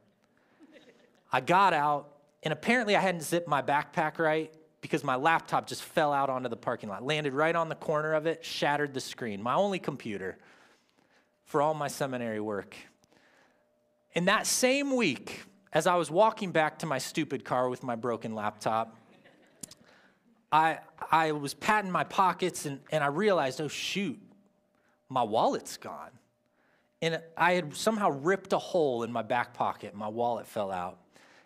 I 1.32 1.40
got 1.40 1.72
out 1.72 2.12
And 2.42 2.52
apparently, 2.52 2.96
I 2.96 3.00
hadn't 3.00 3.22
zipped 3.22 3.48
my 3.48 3.62
backpack 3.62 4.18
right 4.18 4.52
because 4.80 5.04
my 5.04 5.16
laptop 5.16 5.66
just 5.66 5.82
fell 5.82 6.12
out 6.12 6.30
onto 6.30 6.48
the 6.48 6.56
parking 6.56 6.88
lot, 6.88 7.04
landed 7.04 7.34
right 7.34 7.54
on 7.54 7.68
the 7.68 7.74
corner 7.74 8.14
of 8.14 8.26
it, 8.26 8.44
shattered 8.44 8.94
the 8.94 9.00
screen, 9.00 9.42
my 9.42 9.54
only 9.54 9.78
computer 9.78 10.38
for 11.50 11.60
all 11.60 11.74
my 11.74 11.88
seminary 11.88 12.38
work. 12.38 12.76
In 14.12 14.26
that 14.26 14.46
same 14.46 14.94
week, 14.94 15.42
as 15.72 15.88
I 15.88 15.96
was 15.96 16.08
walking 16.08 16.52
back 16.52 16.78
to 16.78 16.86
my 16.86 16.98
stupid 16.98 17.44
car 17.44 17.68
with 17.68 17.82
my 17.82 17.96
broken 17.96 18.36
laptop, 18.36 18.96
I, 20.52 20.78
I 21.10 21.32
was 21.32 21.52
patting 21.54 21.90
my 21.90 22.04
pockets 22.04 22.66
and, 22.66 22.78
and 22.92 23.02
I 23.02 23.08
realized, 23.08 23.60
oh, 23.60 23.66
shoot, 23.66 24.16
my 25.08 25.24
wallet's 25.24 25.76
gone. 25.76 26.12
And 27.02 27.20
I 27.36 27.54
had 27.54 27.74
somehow 27.74 28.10
ripped 28.10 28.52
a 28.52 28.58
hole 28.58 29.02
in 29.02 29.10
my 29.10 29.22
back 29.22 29.52
pocket. 29.52 29.92
My 29.92 30.08
wallet 30.08 30.46
fell 30.46 30.70
out 30.70 30.99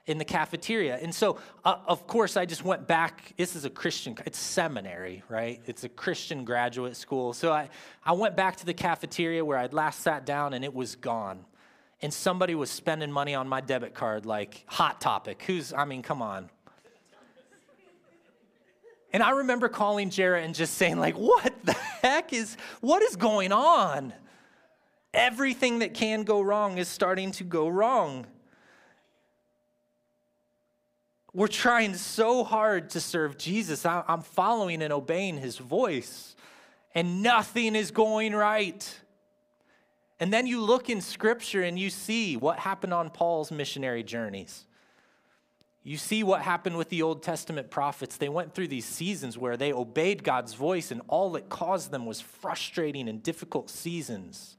in 0.06 0.18
the 0.18 0.24
cafeteria. 0.24 0.98
And 1.00 1.14
so, 1.14 1.38
uh, 1.64 1.76
of 1.86 2.06
course, 2.06 2.36
I 2.36 2.44
just 2.44 2.64
went 2.64 2.86
back. 2.86 3.32
This 3.36 3.56
is 3.56 3.64
a 3.64 3.70
Christian, 3.70 4.16
it's 4.26 4.38
seminary, 4.38 5.22
right? 5.28 5.62
It's 5.66 5.84
a 5.84 5.88
Christian 5.88 6.44
graduate 6.44 6.96
school. 6.96 7.32
So 7.32 7.52
I, 7.52 7.70
I 8.04 8.12
went 8.12 8.36
back 8.36 8.56
to 8.56 8.66
the 8.66 8.74
cafeteria 8.74 9.44
where 9.44 9.58
I'd 9.58 9.72
last 9.72 10.00
sat 10.00 10.26
down 10.26 10.52
and 10.52 10.64
it 10.64 10.74
was 10.74 10.96
gone. 10.96 11.44
And 12.02 12.12
somebody 12.12 12.54
was 12.54 12.70
spending 12.70 13.10
money 13.10 13.34
on 13.34 13.48
my 13.48 13.62
debit 13.62 13.94
card, 13.94 14.26
like 14.26 14.64
Hot 14.66 15.00
Topic. 15.00 15.42
Who's, 15.46 15.72
I 15.72 15.86
mean, 15.86 16.02
come 16.02 16.20
on. 16.20 16.50
And 19.10 19.22
I 19.22 19.30
remember 19.30 19.68
calling 19.68 20.10
Jarrett 20.10 20.44
and 20.44 20.54
just 20.54 20.74
saying, 20.74 20.98
like, 20.98 21.14
what 21.14 21.54
the 21.64 21.72
heck 21.72 22.32
is, 22.32 22.56
what 22.80 23.00
is 23.00 23.16
going 23.16 23.52
on? 23.52 24.12
Everything 25.14 25.78
that 25.78 25.94
can 25.94 26.24
go 26.24 26.42
wrong 26.42 26.78
is 26.78 26.88
starting 26.88 27.30
to 27.32 27.44
go 27.44 27.68
wrong. 27.68 28.26
We're 31.34 31.48
trying 31.48 31.94
so 31.94 32.44
hard 32.44 32.90
to 32.90 33.00
serve 33.00 33.36
Jesus. 33.36 33.84
I'm 33.84 34.22
following 34.22 34.82
and 34.82 34.92
obeying 34.92 35.36
his 35.36 35.58
voice, 35.58 36.36
and 36.94 37.24
nothing 37.24 37.74
is 37.74 37.90
going 37.90 38.36
right. 38.36 39.00
And 40.20 40.32
then 40.32 40.46
you 40.46 40.60
look 40.60 40.88
in 40.88 41.00
scripture 41.00 41.62
and 41.64 41.76
you 41.76 41.90
see 41.90 42.36
what 42.36 42.60
happened 42.60 42.94
on 42.94 43.10
Paul's 43.10 43.50
missionary 43.50 44.04
journeys. 44.04 44.64
You 45.82 45.96
see 45.96 46.22
what 46.22 46.40
happened 46.40 46.78
with 46.78 46.88
the 46.88 47.02
Old 47.02 47.24
Testament 47.24 47.68
prophets. 47.68 48.16
They 48.16 48.28
went 48.28 48.54
through 48.54 48.68
these 48.68 48.86
seasons 48.86 49.36
where 49.36 49.56
they 49.56 49.72
obeyed 49.72 50.22
God's 50.22 50.54
voice, 50.54 50.92
and 50.92 51.02
all 51.08 51.34
it 51.34 51.48
caused 51.48 51.90
them 51.90 52.06
was 52.06 52.20
frustrating 52.20 53.08
and 53.08 53.20
difficult 53.22 53.68
seasons 53.68 54.56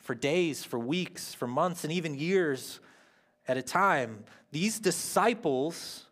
for 0.00 0.16
days, 0.16 0.64
for 0.64 0.80
weeks, 0.80 1.32
for 1.32 1.46
months, 1.46 1.84
and 1.84 1.92
even 1.92 2.18
years 2.18 2.80
at 3.50 3.56
a 3.56 3.62
time. 3.62 4.24
These 4.52 4.78
disciples 4.78 6.06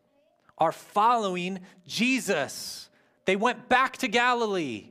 are 0.59 0.72
following 0.72 1.61
Jesus. 1.87 2.88
They 3.24 3.37
went 3.37 3.68
back 3.68 3.96
to 3.98 4.09
Galilee 4.09 4.88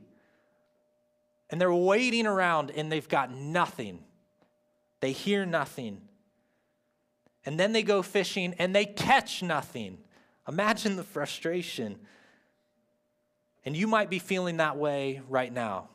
and 1.50 1.60
they're 1.60 1.72
waiting 1.72 2.26
around 2.26 2.70
and 2.70 2.90
they've 2.90 3.08
got 3.08 3.30
nothing. 3.32 4.02
They 5.00 5.12
hear 5.12 5.44
nothing. 5.46 6.00
And 7.44 7.60
then 7.60 7.72
they 7.72 7.82
go 7.82 8.02
fishing 8.02 8.54
and 8.58 8.74
they 8.74 8.86
catch 8.86 9.42
nothing. 9.42 9.98
Imagine 10.48 10.96
the 10.96 11.04
frustration. 11.04 11.98
And 13.64 13.76
you 13.76 13.86
might 13.86 14.08
be 14.08 14.18
feeling 14.18 14.56
that 14.56 14.76
way 14.76 15.20
right 15.28 15.52
now. 15.52 15.88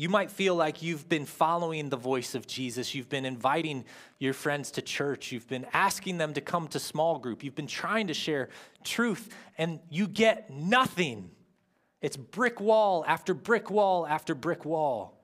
You 0.00 0.08
might 0.08 0.30
feel 0.30 0.54
like 0.54 0.80
you've 0.80 1.08
been 1.08 1.26
following 1.26 1.88
the 1.88 1.96
voice 1.96 2.36
of 2.36 2.46
Jesus. 2.46 2.94
You've 2.94 3.08
been 3.08 3.24
inviting 3.24 3.84
your 4.20 4.32
friends 4.32 4.70
to 4.72 4.80
church. 4.80 5.32
You've 5.32 5.48
been 5.48 5.66
asking 5.72 6.18
them 6.18 6.34
to 6.34 6.40
come 6.40 6.68
to 6.68 6.78
small 6.78 7.18
group. 7.18 7.42
You've 7.42 7.56
been 7.56 7.66
trying 7.66 8.06
to 8.06 8.14
share 8.14 8.48
truth, 8.84 9.34
and 9.58 9.80
you 9.90 10.06
get 10.06 10.50
nothing. 10.50 11.32
It's 12.00 12.16
brick 12.16 12.60
wall 12.60 13.04
after 13.08 13.34
brick 13.34 13.72
wall 13.72 14.06
after 14.06 14.36
brick 14.36 14.64
wall. 14.64 15.18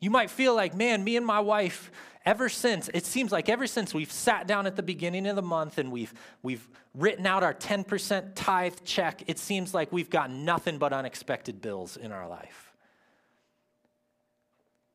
You 0.00 0.10
might 0.10 0.28
feel 0.28 0.52
like, 0.52 0.74
man, 0.74 1.04
me 1.04 1.16
and 1.16 1.24
my 1.24 1.38
wife, 1.38 1.92
ever 2.26 2.48
since, 2.48 2.90
it 2.92 3.06
seems 3.06 3.30
like 3.30 3.48
ever 3.48 3.66
since 3.66 3.94
we've 3.94 4.10
sat 4.10 4.48
down 4.48 4.66
at 4.66 4.74
the 4.74 4.82
beginning 4.82 5.26
of 5.28 5.36
the 5.36 5.42
month 5.42 5.78
and 5.78 5.92
we've, 5.92 6.12
we've 6.42 6.68
written 6.94 7.24
out 7.26 7.44
our 7.44 7.54
10% 7.54 8.32
tithe 8.34 8.74
check, 8.84 9.22
it 9.28 9.38
seems 9.38 9.72
like 9.72 9.92
we've 9.92 10.10
got 10.10 10.30
nothing 10.30 10.76
but 10.76 10.92
unexpected 10.92 11.62
bills 11.62 11.96
in 11.96 12.10
our 12.10 12.28
life. 12.28 12.72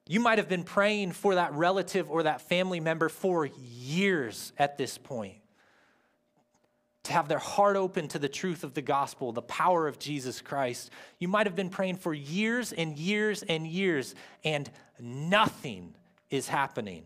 You 0.08 0.20
might 0.20 0.40
have 0.40 0.50
been 0.50 0.64
praying 0.64 1.14
for 1.14 1.36
that 1.36 1.54
relative 1.54 2.12
or 2.12 2.24
that 2.24 2.42
family 2.42 2.82
member 2.82 3.08
for 3.08 3.46
years 3.46 4.52
at 4.60 4.78
this 4.78 4.98
point 4.98 5.36
to 7.04 7.14
have 7.14 7.28
their 7.28 7.40
heart 7.40 7.78
open 7.78 8.08
to 8.10 8.20
the 8.20 8.30
truth 8.30 8.64
of 8.64 8.74
the 8.74 8.82
gospel, 8.82 9.32
the 9.32 9.42
power 9.42 9.88
of 9.88 9.98
Jesus 9.98 10.42
Christ. 10.42 10.92
You 11.18 11.30
might 11.30 11.48
have 11.48 11.56
been 11.56 11.70
praying 11.70 11.96
for 11.96 12.14
years 12.14 12.74
and 12.74 12.98
years 12.98 13.42
and 13.44 13.66
years, 13.66 14.14
and 14.44 14.70
nothing 15.00 15.96
is 16.30 16.48
happening. 16.48 17.04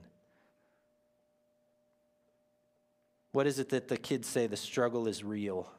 What 3.36 3.48
is 3.48 3.60
it 3.60 3.68
that 3.72 3.90
the 3.90 3.98
kids 3.98 4.30
say? 4.30 4.48
The 4.48 4.56
struggle 4.56 5.10
is 5.10 5.22
real. 5.22 5.70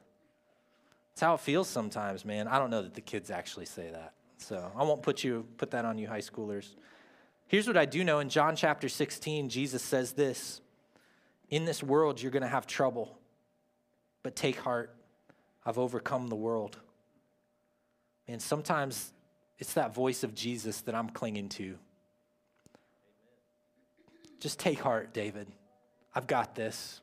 It's 1.13 1.21
how 1.21 1.33
it 1.33 1.39
feels 1.39 1.67
sometimes, 1.67 2.23
man. 2.23 2.47
I 2.47 2.59
don't 2.59 2.69
know 2.69 2.83
that 2.83 2.93
the 2.93 3.01
kids 3.01 3.31
actually 3.31 3.65
say 3.65 3.89
that. 3.89 4.13
So 4.37 4.71
I 4.75 4.83
won't 4.83 5.01
put 5.01 5.23
you 5.23 5.43
put 5.57 5.71
that 5.71 5.83
on 5.83 5.97
you 5.97 6.07
high 6.07 6.19
schoolers. 6.19 6.75
Here's 7.47 7.65
what 7.65 7.75
I 7.75 7.85
do 7.85 8.03
know 8.03 8.19
in 8.19 8.29
John 8.29 8.55
chapter 8.55 8.87
16, 8.87 9.49
Jesus 9.49 9.81
says 9.81 10.11
this. 10.11 10.61
In 11.49 11.65
this 11.65 11.81
world 11.81 12.21
you're 12.21 12.31
to 12.43 12.47
have 12.47 12.67
trouble, 12.67 13.17
but 14.21 14.35
take 14.35 14.59
heart. 14.59 14.95
I've 15.65 15.79
overcome 15.79 16.27
the 16.27 16.35
world. 16.35 16.77
And 18.27 18.39
sometimes 18.39 19.13
it's 19.57 19.73
that 19.73 19.95
voice 19.95 20.23
of 20.23 20.35
Jesus 20.35 20.81
that 20.81 20.93
I'm 20.93 21.09
clinging 21.09 21.49
to. 21.49 21.79
Just 24.39 24.59
take 24.59 24.79
heart, 24.79 25.11
David. 25.11 25.47
I've 26.13 26.27
got 26.27 26.53
this. 26.53 27.01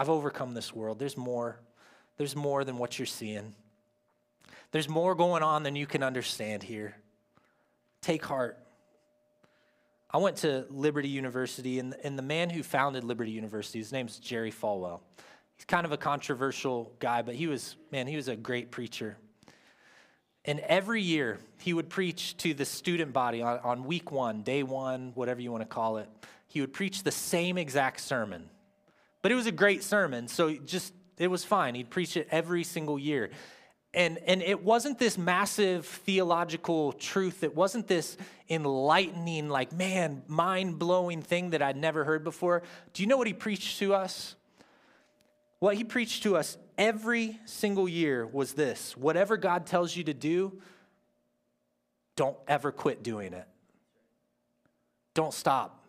I've 0.00 0.08
overcome 0.08 0.54
this 0.54 0.74
world. 0.74 0.98
There's 0.98 1.18
more. 1.18 1.60
There's 2.16 2.34
more 2.34 2.64
than 2.64 2.78
what 2.78 2.98
you're 2.98 3.04
seeing. 3.04 3.54
There's 4.72 4.88
more 4.88 5.14
going 5.14 5.42
on 5.42 5.62
than 5.62 5.76
you 5.76 5.84
can 5.84 6.02
understand 6.02 6.62
here. 6.62 6.96
Take 8.00 8.24
heart. 8.24 8.58
I 10.10 10.16
went 10.16 10.38
to 10.38 10.64
Liberty 10.70 11.10
University, 11.10 11.80
and, 11.80 11.94
and 12.02 12.18
the 12.18 12.22
man 12.22 12.48
who 12.48 12.62
founded 12.62 13.04
Liberty 13.04 13.32
University, 13.32 13.78
his 13.78 13.92
name's 13.92 14.18
Jerry 14.18 14.50
Falwell. 14.50 15.00
He's 15.58 15.66
kind 15.66 15.84
of 15.84 15.92
a 15.92 15.98
controversial 15.98 16.94
guy, 16.98 17.20
but 17.20 17.34
he 17.34 17.46
was, 17.46 17.76
man, 17.92 18.06
he 18.06 18.16
was 18.16 18.28
a 18.28 18.36
great 18.36 18.70
preacher. 18.70 19.18
And 20.46 20.60
every 20.60 21.02
year, 21.02 21.40
he 21.58 21.74
would 21.74 21.90
preach 21.90 22.38
to 22.38 22.54
the 22.54 22.64
student 22.64 23.12
body 23.12 23.42
on, 23.42 23.58
on 23.58 23.84
week 23.84 24.10
one, 24.10 24.40
day 24.44 24.62
one, 24.62 25.12
whatever 25.14 25.42
you 25.42 25.52
want 25.52 25.60
to 25.60 25.68
call 25.68 25.98
it. 25.98 26.08
He 26.46 26.62
would 26.62 26.72
preach 26.72 27.02
the 27.02 27.12
same 27.12 27.58
exact 27.58 28.00
sermon. 28.00 28.48
But 29.22 29.32
it 29.32 29.34
was 29.34 29.46
a 29.46 29.52
great 29.52 29.82
sermon, 29.82 30.28
so 30.28 30.54
just 30.54 30.94
it 31.18 31.28
was 31.28 31.44
fine. 31.44 31.74
He'd 31.74 31.90
preach 31.90 32.16
it 32.16 32.28
every 32.30 32.64
single 32.64 32.98
year. 32.98 33.30
And, 33.92 34.18
and 34.18 34.40
it 34.40 34.62
wasn't 34.62 34.98
this 34.98 35.18
massive 35.18 35.84
theological 35.84 36.92
truth. 36.92 37.42
It 37.42 37.54
wasn't 37.56 37.88
this 37.88 38.16
enlightening, 38.48 39.48
like, 39.48 39.72
man, 39.72 40.22
mind 40.28 40.78
blowing 40.78 41.22
thing 41.22 41.50
that 41.50 41.60
I'd 41.60 41.76
never 41.76 42.04
heard 42.04 42.22
before. 42.22 42.62
Do 42.92 43.02
you 43.02 43.08
know 43.08 43.16
what 43.16 43.26
he 43.26 43.32
preached 43.32 43.78
to 43.80 43.94
us? 43.94 44.36
What 45.58 45.76
he 45.76 45.84
preached 45.84 46.22
to 46.22 46.36
us 46.36 46.56
every 46.78 47.38
single 47.44 47.88
year 47.88 48.26
was 48.26 48.54
this 48.54 48.96
whatever 48.96 49.36
God 49.36 49.66
tells 49.66 49.94
you 49.94 50.04
to 50.04 50.14
do, 50.14 50.60
don't 52.16 52.36
ever 52.48 52.72
quit 52.72 53.02
doing 53.02 53.34
it. 53.34 53.46
Don't 55.14 55.34
stop. 55.34 55.79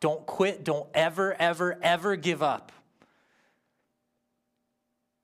Don't 0.00 0.24
quit. 0.26 0.64
Don't 0.64 0.88
ever, 0.94 1.34
ever, 1.34 1.78
ever 1.82 2.16
give 2.16 2.42
up. 2.42 2.72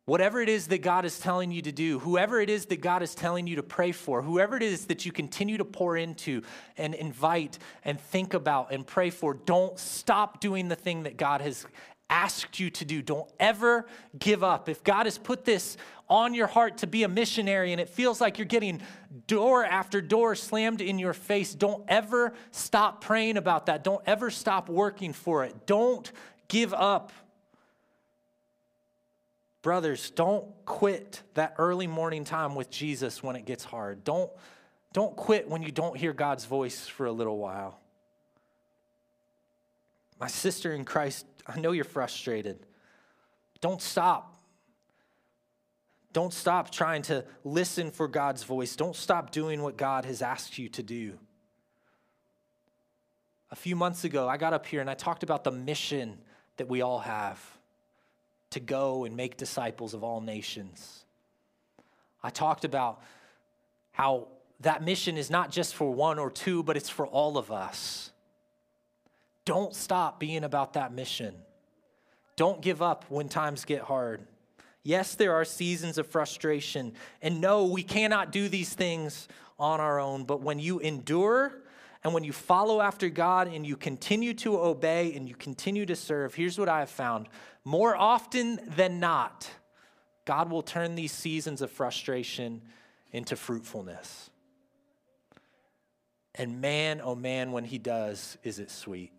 Whatever 0.06 0.42
it 0.42 0.50
is 0.50 0.66
that 0.66 0.82
God 0.82 1.06
is 1.06 1.18
telling 1.18 1.50
you 1.50 1.62
to 1.62 1.72
do, 1.72 1.98
whoever 1.98 2.38
it 2.38 2.50
is 2.50 2.66
that 2.66 2.82
God 2.82 3.02
is 3.02 3.14
telling 3.14 3.46
you 3.46 3.56
to 3.56 3.62
pray 3.62 3.90
for, 3.90 4.20
whoever 4.20 4.54
it 4.54 4.62
is 4.62 4.84
that 4.87 5.06
you 5.06 5.12
continue 5.12 5.56
to 5.56 5.64
pour 5.64 5.96
into 5.96 6.42
and 6.76 6.92
invite 6.92 7.58
and 7.84 7.98
think 7.98 8.34
about 8.34 8.70
and 8.70 8.87
pray 8.87 9.08
for, 9.08 9.32
don't 9.32 9.78
stop 9.78 10.40
doing 10.40 10.68
the 10.68 10.76
thing 10.76 11.04
that 11.04 11.16
God 11.16 11.40
has 11.40 11.64
asked 12.10 12.60
you 12.60 12.68
to 12.68 12.84
do. 12.84 13.00
Don't 13.00 13.30
ever 13.40 13.87
give 14.18 14.44
up. 14.44 14.68
If 14.68 14.84
God 14.84 15.06
has 15.06 15.16
put 15.16 15.46
this 15.46 15.78
on 16.09 16.35
your 16.35 16.47
heart 16.47 16.79
to 16.79 16.87
be 16.87 17.03
a 17.03 17.09
missionary 17.09 17.73
and 17.73 17.81
it 17.81 17.88
feels 17.88 18.21
like 18.21 18.38
you're 18.38 18.47
getting 18.47 18.81
door 19.27 19.64
after 19.64 20.01
door 20.01 20.35
slammed 20.35 20.81
in 20.81 20.99
your 20.99 21.14
face, 21.14 21.55
don't 21.55 21.85
ever 21.88 22.35
stop 22.51 23.01
praying 23.01 23.37
about 23.37 23.67
that. 23.67 23.85
Don't 23.85 24.03
ever 24.07 24.31
stop 24.31 24.69
working 24.69 25.12
for 25.12 25.45
it. 25.45 25.67
Don't 25.67 26.11
give 26.49 26.75
up. 26.75 27.12
Brothers, 29.62 30.11
don't 30.11 30.47
quit 30.67 31.23
that 31.35 31.55
early 31.57 31.87
morning 31.87 32.25
time 32.25 32.55
with 32.55 32.71
Jesus 32.71 33.23
when 33.23 33.35
it 33.35 33.47
gets 33.47 33.64
hard. 33.64 34.05
Don't, 34.05 34.31
don't 34.93 35.17
quit 35.17 35.49
when 35.49 35.62
you 35.62 35.71
don't 35.71 35.97
hear 35.97 36.12
God's 36.12 36.45
voice 36.45 36.87
for 36.87 37.07
a 37.07 37.12
little 37.12 37.38
while. 37.38 37.81
My 40.21 40.29
sister 40.29 40.75
in 40.75 40.85
Christ, 40.85 41.27
I 41.47 41.59
know 41.61 41.73
you're 41.73 41.85
frustrated. 41.85 42.67
Don't 43.62 43.81
stop. 43.81 44.34
Don't 46.14 46.33
stop 46.33 46.70
trying 46.70 47.03
to 47.03 47.24
listen 47.42 47.90
for 47.90 48.07
God's 48.07 48.44
voice. 48.44 48.77
Don't 48.77 48.94
stop 48.94 49.33
doing 49.33 49.62
what 49.62 49.77
God 49.77 50.05
has 50.05 50.22
asked 50.22 50.59
you 50.59 50.68
to 50.70 50.83
do. 50.83 51.18
A 53.50 53.57
few 53.57 53.74
months 53.74 54.05
ago, 54.05 54.29
I 54.29 54.37
got 54.37 54.53
up 54.53 54.64
here 54.64 54.81
and 54.81 54.88
I 54.88 54.94
talked 54.94 55.24
about 55.24 55.42
the 55.42 55.50
mission 55.50 56.18
that 56.57 56.68
we 56.68 56.83
all 56.83 57.00
have 57.00 57.40
to 58.50 58.61
go 58.61 59.05
and 59.05 59.16
make 59.16 59.37
disciples 59.37 59.92
of 59.92 60.05
all 60.05 60.20
nations. 60.20 61.05
I 62.22 62.31
talked 62.31 62.64
about 62.64 63.03
how 63.90 64.29
that 64.61 64.85
mission 64.85 65.16
is 65.16 65.31
not 65.31 65.50
just 65.50 65.74
for 65.74 65.92
one 65.92 66.20
or 66.20 66.31
two, 66.31 66.62
but 66.62 66.77
it's 66.77 66.88
for 66.88 67.09
all 67.09 67.37
of 67.37 67.50
us. 67.50 68.12
Don't 69.44 69.74
stop 69.74 70.20
being 70.20 70.44
about 70.44 70.74
that 70.74 70.92
mission. 70.92 71.35
Don't 72.37 72.62
give 72.62 72.81
up 72.81 73.05
when 73.09 73.29
times 73.29 73.64
get 73.64 73.83
hard. 73.83 74.24
Yes, 74.85 75.14
there 75.14 75.35
are 75.35 75.47
seasons 75.47 75.97
of 75.97 76.07
frustration. 76.07 76.92
And 77.23 77.40
no, 77.40 77.64
we 77.64 77.83
cannot 77.83 78.31
do 78.31 78.49
these 78.49 78.75
things 78.75 79.27
on 79.59 79.81
our 79.81 79.99
own. 79.99 80.25
But 80.25 80.42
when 80.42 80.59
you 80.59 80.79
endure 80.79 81.62
and 82.05 82.12
when 82.12 82.23
you 82.23 82.33
follow 82.33 82.83
after 82.83 83.09
God 83.09 83.49
and 83.49 83.66
you 83.66 83.77
continue 83.77 84.35
to 84.35 84.61
obey 84.61 85.14
and 85.14 85.27
you 85.27 85.35
continue 85.35 85.87
to 85.87 85.97
serve, 85.97 86.35
here's 86.35 86.59
what 86.59 86.68
I 86.68 86.81
have 86.81 86.90
found 86.90 87.29
more 87.64 87.97
often 87.97 88.61
than 88.77 89.01
not, 89.01 89.51
God 90.27 90.51
will 90.51 90.62
turn 90.62 90.97
these 90.97 91.12
seasons 91.12 91.62
of 91.62 91.70
frustration 91.70 92.61
into 93.11 93.37
fruitfulness. 93.37 94.29
And 96.35 96.61
man, 96.61 97.01
oh 97.03 97.14
man, 97.14 97.53
when 97.53 97.64
he 97.64 97.79
does, 97.79 98.37
is 98.42 98.59
it 98.59 98.70
sweet. 98.70 99.12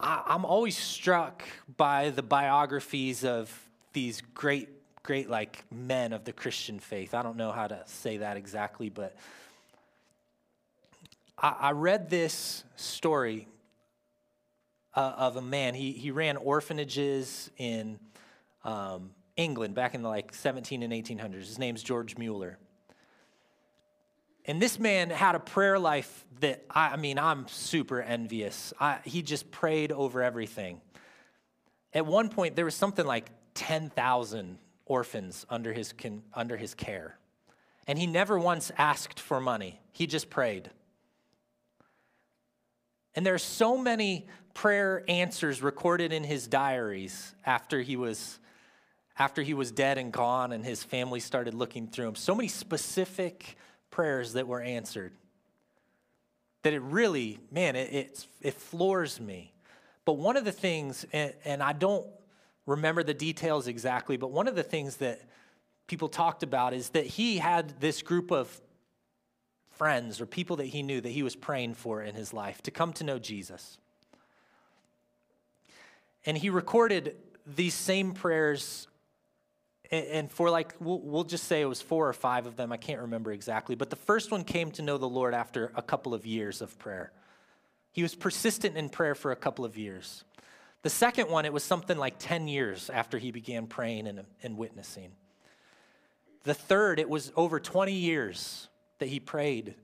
I, 0.00 0.34
am 0.34 0.44
always 0.44 0.76
struck 0.76 1.42
by 1.76 2.10
the 2.10 2.22
biographies 2.22 3.24
of 3.24 3.52
these 3.92 4.22
great, 4.34 4.68
great 5.02 5.28
like 5.28 5.64
men 5.72 6.12
of 6.12 6.24
the 6.24 6.32
Christian 6.32 6.78
faith. 6.78 7.14
I 7.14 7.22
don't 7.22 7.36
know 7.36 7.50
how 7.50 7.66
to 7.66 7.82
say 7.86 8.18
that 8.18 8.36
exactly, 8.36 8.90
but 8.90 9.16
I, 11.36 11.56
I 11.60 11.70
read 11.72 12.10
this 12.10 12.64
story 12.76 13.48
uh, 14.94 15.14
of 15.16 15.36
a 15.36 15.42
man. 15.42 15.74
He 15.74 15.92
he 15.92 16.10
ran 16.10 16.36
orphanages 16.36 17.50
in 17.56 17.98
um, 18.64 19.10
England 19.36 19.74
back 19.74 19.94
in 19.94 20.02
the 20.02 20.08
like 20.08 20.34
17 20.34 20.82
and 20.82 20.92
1800s. 20.92 21.34
His 21.34 21.58
name's 21.58 21.82
George 21.82 22.16
Mueller. 22.16 22.58
And 24.48 24.62
this 24.62 24.78
man 24.78 25.10
had 25.10 25.34
a 25.34 25.38
prayer 25.38 25.78
life 25.78 26.24
that, 26.40 26.64
I, 26.70 26.88
I 26.88 26.96
mean, 26.96 27.18
I'm 27.18 27.46
super 27.48 28.00
envious. 28.00 28.72
I, 28.80 28.98
he 29.04 29.20
just 29.20 29.50
prayed 29.50 29.92
over 29.92 30.22
everything. 30.22 30.80
At 31.92 32.06
one 32.06 32.30
point, 32.30 32.56
there 32.56 32.64
was 32.64 32.74
something 32.74 33.04
like 33.04 33.30
10,000 33.54 34.58
orphans 34.86 35.44
under 35.50 35.74
his, 35.74 35.92
under 36.32 36.56
his 36.56 36.72
care. 36.72 37.18
And 37.86 37.98
he 37.98 38.06
never 38.06 38.38
once 38.38 38.72
asked 38.78 39.20
for 39.20 39.38
money, 39.38 39.80
he 39.92 40.06
just 40.06 40.30
prayed. 40.30 40.70
And 43.14 43.26
there 43.26 43.34
are 43.34 43.38
so 43.38 43.76
many 43.76 44.28
prayer 44.54 45.04
answers 45.08 45.62
recorded 45.62 46.12
in 46.12 46.24
his 46.24 46.46
diaries 46.46 47.34
after 47.44 47.82
he 47.82 47.96
was 47.96 48.38
after 49.18 49.42
he 49.42 49.52
was 49.52 49.72
dead 49.72 49.98
and 49.98 50.12
gone 50.12 50.52
and 50.52 50.64
his 50.64 50.84
family 50.84 51.18
started 51.18 51.52
looking 51.52 51.88
through 51.88 52.06
him. 52.06 52.14
So 52.14 52.36
many 52.36 52.46
specific 52.46 53.56
prayers 53.90 54.34
that 54.34 54.46
were 54.46 54.60
answered. 54.60 55.12
That 56.62 56.72
it 56.72 56.82
really, 56.82 57.38
man, 57.50 57.76
it, 57.76 57.92
it, 57.92 58.26
it 58.40 58.54
floors 58.54 59.20
me. 59.20 59.52
But 60.04 60.14
one 60.14 60.36
of 60.36 60.44
the 60.44 60.52
things, 60.52 61.06
and, 61.12 61.32
and 61.44 61.62
I 61.62 61.72
don't 61.72 62.06
remember 62.66 63.02
the 63.02 63.14
details 63.14 63.66
exactly, 63.66 64.16
but 64.16 64.30
one 64.30 64.48
of 64.48 64.54
the 64.54 64.62
things 64.62 64.96
that 64.96 65.20
people 65.86 66.08
talked 66.08 66.42
about 66.42 66.74
is 66.74 66.90
that 66.90 67.06
he 67.06 67.38
had 67.38 67.80
this 67.80 68.02
group 68.02 68.30
of 68.30 68.60
friends 69.70 70.20
or 70.20 70.26
people 70.26 70.56
that 70.56 70.66
he 70.66 70.82
knew 70.82 71.00
that 71.00 71.10
he 71.10 71.22
was 71.22 71.36
praying 71.36 71.74
for 71.74 72.02
in 72.02 72.14
his 72.14 72.32
life 72.32 72.60
to 72.62 72.70
come 72.70 72.92
to 72.92 73.04
know 73.04 73.18
Jesus. 73.18 73.78
And 76.26 76.36
he 76.36 76.50
recorded 76.50 77.16
these 77.46 77.74
same 77.74 78.12
prayers 78.12 78.88
and 79.90 80.30
for 80.30 80.50
like 80.50 80.74
we'll, 80.80 81.24
just 81.24 81.44
say 81.44 81.62
it 81.62 81.66
was 81.66 81.80
four 81.80 82.08
or 82.08 82.12
five 82.12 82.46
of 82.46 82.56
them. 82.56 82.72
I 82.72 82.76
can't 82.76 83.00
remember 83.00 83.32
exactly. 83.32 83.74
But 83.74 83.90
the 83.90 83.96
first 83.96 84.30
one 84.30 84.44
came 84.44 84.70
to 84.72 84.82
know 84.82 84.98
the 84.98 85.08
lord 85.08 85.34
after 85.34 85.72
a 85.74 85.82
couple 85.82 86.12
of 86.12 86.26
years 86.26 86.60
of 86.60 86.78
prayer. 86.78 87.12
He 87.92 88.02
was 88.02 88.14
persistent 88.14 88.76
in 88.76 88.90
prayer 88.90 89.14
for 89.14 89.32
a 89.32 89.36
couple 89.36 89.64
of 89.64 89.76
years. 89.76 90.24
The 90.82 90.90
second 90.90 91.30
one 91.30 91.44
it 91.44 91.52
was 91.52 91.64
something 91.64 91.96
like 91.96 92.16
10 92.18 92.48
years 92.48 92.90
after 92.90 93.18
he 93.18 93.30
began 93.30 93.66
praying 93.66 94.06
and, 94.06 94.24
and 94.42 94.56
witnessing. 94.56 95.12
The 96.44 96.54
third 96.54 96.98
it 96.98 97.08
was 97.08 97.32
over 97.34 97.58
20 97.58 97.92
years 97.92 98.68
that 98.98 99.08
he 99.08 99.20
prayed 99.20 99.74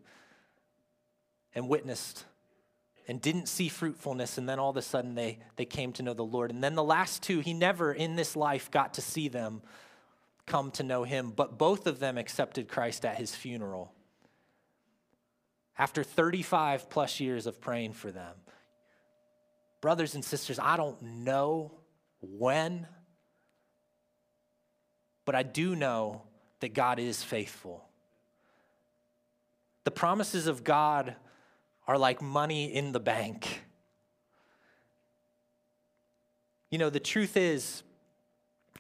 and 1.55 1.69
witnessed 1.69 2.25
and 3.09 3.21
didn't 3.21 3.49
see 3.49 3.69
fruitfulness. 3.69 4.39
And 4.39 4.49
then 4.49 4.59
all 4.59 4.71
of 4.71 4.77
a 4.77 4.83
sudden 4.83 5.15
they, 5.15 5.39
they 5.57 5.65
came 5.65 5.93
to 5.95 6.03
know 6.03 6.15
the 6.15 6.25
lord. 6.25 6.51
And 6.51 6.63
then 6.63 6.75
the 6.75 6.85
last 6.85 7.23
two 7.23 7.41
he 7.41 7.55
never 7.55 7.93
in 7.93 8.17
this 8.17 8.37
life 8.37 8.71
got 8.71 8.95
to 8.95 9.01
see 9.01 9.29
them 9.29 9.63
come 10.47 10.71
to 10.73 10.83
know 10.83 11.05
him, 11.05 11.33
but 11.35 11.59
both 11.59 11.87
of 11.87 11.99
them 11.99 12.19
accepted 12.19 12.69
Christ 12.69 13.05
at 13.05 13.17
his 13.17 13.35
funeral. 13.35 13.93
After 15.79 16.03
35 16.03 16.91
plus 16.91 17.19
years 17.21 17.47
of 17.47 17.61
praying 17.61 17.95
for 17.95 18.11
them. 18.13 18.35
Brothers 19.81 20.15
and 20.15 20.25
sisters, 20.25 20.59
I 20.59 20.77
don't 20.77 21.01
know 21.03 21.73
when, 22.21 22.87
but 25.25 25.35
I 25.35 25.43
do 25.43 25.75
know 25.75 26.23
that 26.61 26.75
God 26.75 26.99
is 26.99 27.23
faithful. 27.23 27.85
The 29.85 29.91
promises 29.91 30.47
of 30.47 30.65
God 30.65 31.17
are 31.87 31.99
like 31.99 32.23
money 32.23 32.73
in 32.75 32.93
the 32.93 33.01
bank. 33.01 33.65
You 36.71 36.79
know, 36.79 36.91
the 36.91 36.99
truth 36.99 37.37
is, 37.37 37.84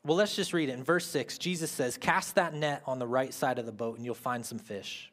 well, 0.04 0.16
let's 0.16 0.36
just 0.36 0.52
read 0.52 0.68
it. 0.68 0.72
In 0.72 0.84
verse 0.84 1.06
6, 1.06 1.38
Jesus 1.38 1.70
says, 1.70 1.96
Cast 1.96 2.34
that 2.34 2.52
net 2.54 2.82
on 2.86 2.98
the 2.98 3.06
right 3.06 3.32
side 3.32 3.58
of 3.58 3.66
the 3.66 3.72
boat 3.72 3.96
and 3.96 4.04
you'll 4.04 4.14
find 4.14 4.44
some 4.44 4.58
fish. 4.58 5.10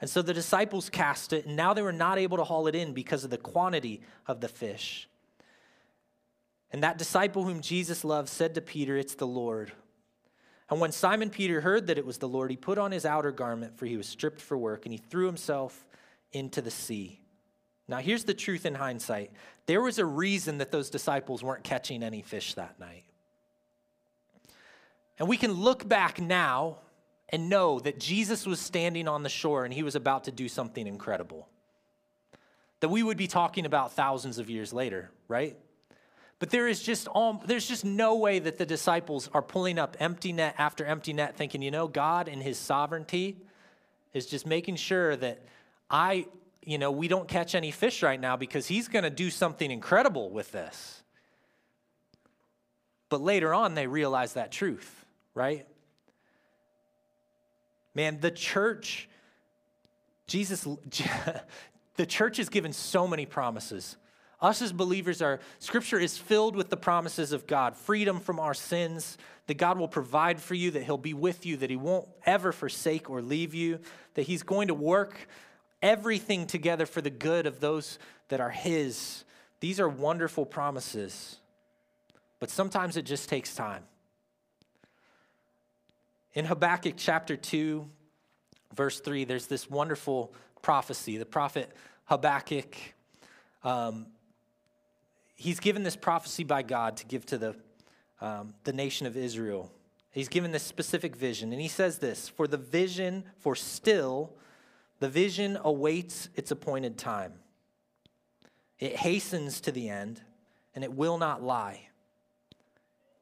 And 0.00 0.08
so 0.08 0.22
the 0.22 0.34
disciples 0.34 0.88
cast 0.88 1.32
it, 1.32 1.46
and 1.46 1.56
now 1.56 1.74
they 1.74 1.82
were 1.82 1.92
not 1.92 2.18
able 2.18 2.38
to 2.38 2.44
haul 2.44 2.66
it 2.66 2.74
in 2.74 2.94
because 2.94 3.22
of 3.22 3.30
the 3.30 3.36
quantity 3.36 4.00
of 4.26 4.40
the 4.40 4.48
fish. 4.48 5.08
And 6.72 6.82
that 6.82 6.98
disciple 6.98 7.44
whom 7.44 7.60
Jesus 7.60 8.04
loved 8.04 8.28
said 8.28 8.54
to 8.54 8.60
Peter, 8.60 8.96
It's 8.96 9.14
the 9.14 9.26
Lord. 9.26 9.72
And 10.70 10.80
when 10.80 10.92
Simon 10.92 11.30
Peter 11.30 11.60
heard 11.60 11.88
that 11.88 11.98
it 11.98 12.06
was 12.06 12.18
the 12.18 12.28
Lord, 12.28 12.50
he 12.50 12.56
put 12.56 12.78
on 12.78 12.92
his 12.92 13.04
outer 13.04 13.32
garment, 13.32 13.76
for 13.76 13.86
he 13.86 13.96
was 13.96 14.08
stripped 14.08 14.40
for 14.40 14.56
work, 14.56 14.86
and 14.86 14.92
he 14.92 14.98
threw 14.98 15.26
himself 15.26 15.84
into 16.32 16.62
the 16.62 16.70
sea. 16.70 17.20
Now, 17.88 17.98
here's 17.98 18.24
the 18.24 18.34
truth 18.34 18.64
in 18.64 18.74
hindsight 18.76 19.32
there 19.66 19.82
was 19.82 19.98
a 19.98 20.06
reason 20.06 20.58
that 20.58 20.70
those 20.70 20.90
disciples 20.90 21.42
weren't 21.42 21.64
catching 21.64 22.02
any 22.02 22.22
fish 22.22 22.54
that 22.54 22.78
night. 22.80 23.04
And 25.20 25.28
we 25.28 25.36
can 25.36 25.52
look 25.52 25.86
back 25.86 26.18
now 26.18 26.78
and 27.28 27.50
know 27.50 27.78
that 27.80 28.00
Jesus 28.00 28.46
was 28.46 28.58
standing 28.58 29.06
on 29.06 29.22
the 29.22 29.28
shore 29.28 29.66
and 29.66 29.72
he 29.72 29.82
was 29.82 29.94
about 29.94 30.24
to 30.24 30.32
do 30.32 30.48
something 30.48 30.86
incredible. 30.86 31.46
That 32.80 32.88
we 32.88 33.02
would 33.02 33.18
be 33.18 33.26
talking 33.26 33.66
about 33.66 33.92
thousands 33.92 34.38
of 34.38 34.48
years 34.48 34.72
later, 34.72 35.10
right? 35.28 35.58
But 36.38 36.48
there 36.48 36.66
is 36.66 36.82
just 36.82 37.06
all, 37.06 37.42
there's 37.44 37.68
just 37.68 37.84
no 37.84 38.16
way 38.16 38.38
that 38.38 38.56
the 38.56 38.64
disciples 38.64 39.28
are 39.34 39.42
pulling 39.42 39.78
up 39.78 39.94
empty 40.00 40.32
net 40.32 40.54
after 40.56 40.86
empty 40.86 41.12
net 41.12 41.36
thinking, 41.36 41.60
you 41.60 41.70
know, 41.70 41.86
God 41.86 42.26
in 42.26 42.40
his 42.40 42.56
sovereignty 42.58 43.42
is 44.14 44.24
just 44.24 44.46
making 44.46 44.76
sure 44.76 45.16
that 45.16 45.44
I, 45.90 46.28
you 46.64 46.78
know, 46.78 46.90
we 46.90 47.08
don't 47.08 47.28
catch 47.28 47.54
any 47.54 47.72
fish 47.72 48.02
right 48.02 48.18
now 48.18 48.38
because 48.38 48.66
he's 48.66 48.88
going 48.88 49.04
to 49.04 49.10
do 49.10 49.28
something 49.28 49.70
incredible 49.70 50.30
with 50.30 50.50
this. 50.50 51.02
But 53.10 53.20
later 53.20 53.52
on, 53.52 53.74
they 53.74 53.86
realize 53.86 54.32
that 54.32 54.50
truth 54.50 54.99
right? 55.40 55.66
Man, 57.94 58.20
the 58.20 58.30
church, 58.30 59.08
Jesus, 60.26 60.64
the 61.96 62.06
church 62.06 62.38
is 62.38 62.50
given 62.50 62.74
so 62.74 63.08
many 63.08 63.24
promises. 63.24 63.96
Us 64.42 64.60
as 64.60 64.70
believers 64.70 65.22
are, 65.22 65.40
scripture 65.58 65.98
is 65.98 66.18
filled 66.18 66.56
with 66.56 66.68
the 66.68 66.76
promises 66.76 67.32
of 67.32 67.46
God 67.46 67.74
freedom 67.74 68.20
from 68.20 68.38
our 68.38 68.52
sins, 68.52 69.16
that 69.46 69.54
God 69.56 69.78
will 69.78 69.88
provide 69.88 70.42
for 70.42 70.54
you, 70.54 70.72
that 70.72 70.82
He'll 70.82 70.98
be 70.98 71.14
with 71.14 71.46
you, 71.46 71.56
that 71.56 71.70
He 71.70 71.76
won't 71.76 72.06
ever 72.26 72.52
forsake 72.52 73.08
or 73.08 73.22
leave 73.22 73.54
you, 73.54 73.78
that 74.14 74.24
He's 74.24 74.42
going 74.42 74.68
to 74.68 74.74
work 74.74 75.26
everything 75.80 76.46
together 76.46 76.84
for 76.84 77.00
the 77.00 77.08
good 77.08 77.46
of 77.46 77.60
those 77.60 77.98
that 78.28 78.42
are 78.42 78.50
His. 78.50 79.24
These 79.60 79.80
are 79.80 79.88
wonderful 79.88 80.44
promises, 80.44 81.38
but 82.40 82.50
sometimes 82.50 82.98
it 82.98 83.06
just 83.06 83.30
takes 83.30 83.54
time. 83.54 83.84
In 86.32 86.44
Habakkuk 86.44 86.94
chapter 86.96 87.36
2, 87.36 87.88
verse 88.74 89.00
3, 89.00 89.24
there's 89.24 89.46
this 89.46 89.68
wonderful 89.68 90.32
prophecy. 90.62 91.16
The 91.16 91.26
prophet 91.26 91.72
Habakkuk, 92.04 92.76
um, 93.64 94.06
he's 95.34 95.58
given 95.58 95.82
this 95.82 95.96
prophecy 95.96 96.44
by 96.44 96.62
God 96.62 96.98
to 96.98 97.06
give 97.06 97.26
to 97.26 97.38
the, 97.38 97.56
um, 98.20 98.54
the 98.62 98.72
nation 98.72 99.08
of 99.08 99.16
Israel. 99.16 99.72
He's 100.12 100.28
given 100.28 100.52
this 100.52 100.62
specific 100.62 101.16
vision, 101.16 101.52
and 101.52 101.60
he 101.60 101.68
says 101.68 101.98
this 101.98 102.28
For 102.28 102.46
the 102.46 102.56
vision, 102.56 103.24
for 103.38 103.56
still, 103.56 104.32
the 105.00 105.08
vision 105.08 105.58
awaits 105.64 106.28
its 106.36 106.52
appointed 106.52 106.96
time. 106.96 107.34
It 108.78 108.94
hastens 108.94 109.60
to 109.62 109.72
the 109.72 109.88
end, 109.88 110.20
and 110.76 110.84
it 110.84 110.92
will 110.92 111.18
not 111.18 111.42
lie. 111.42 111.88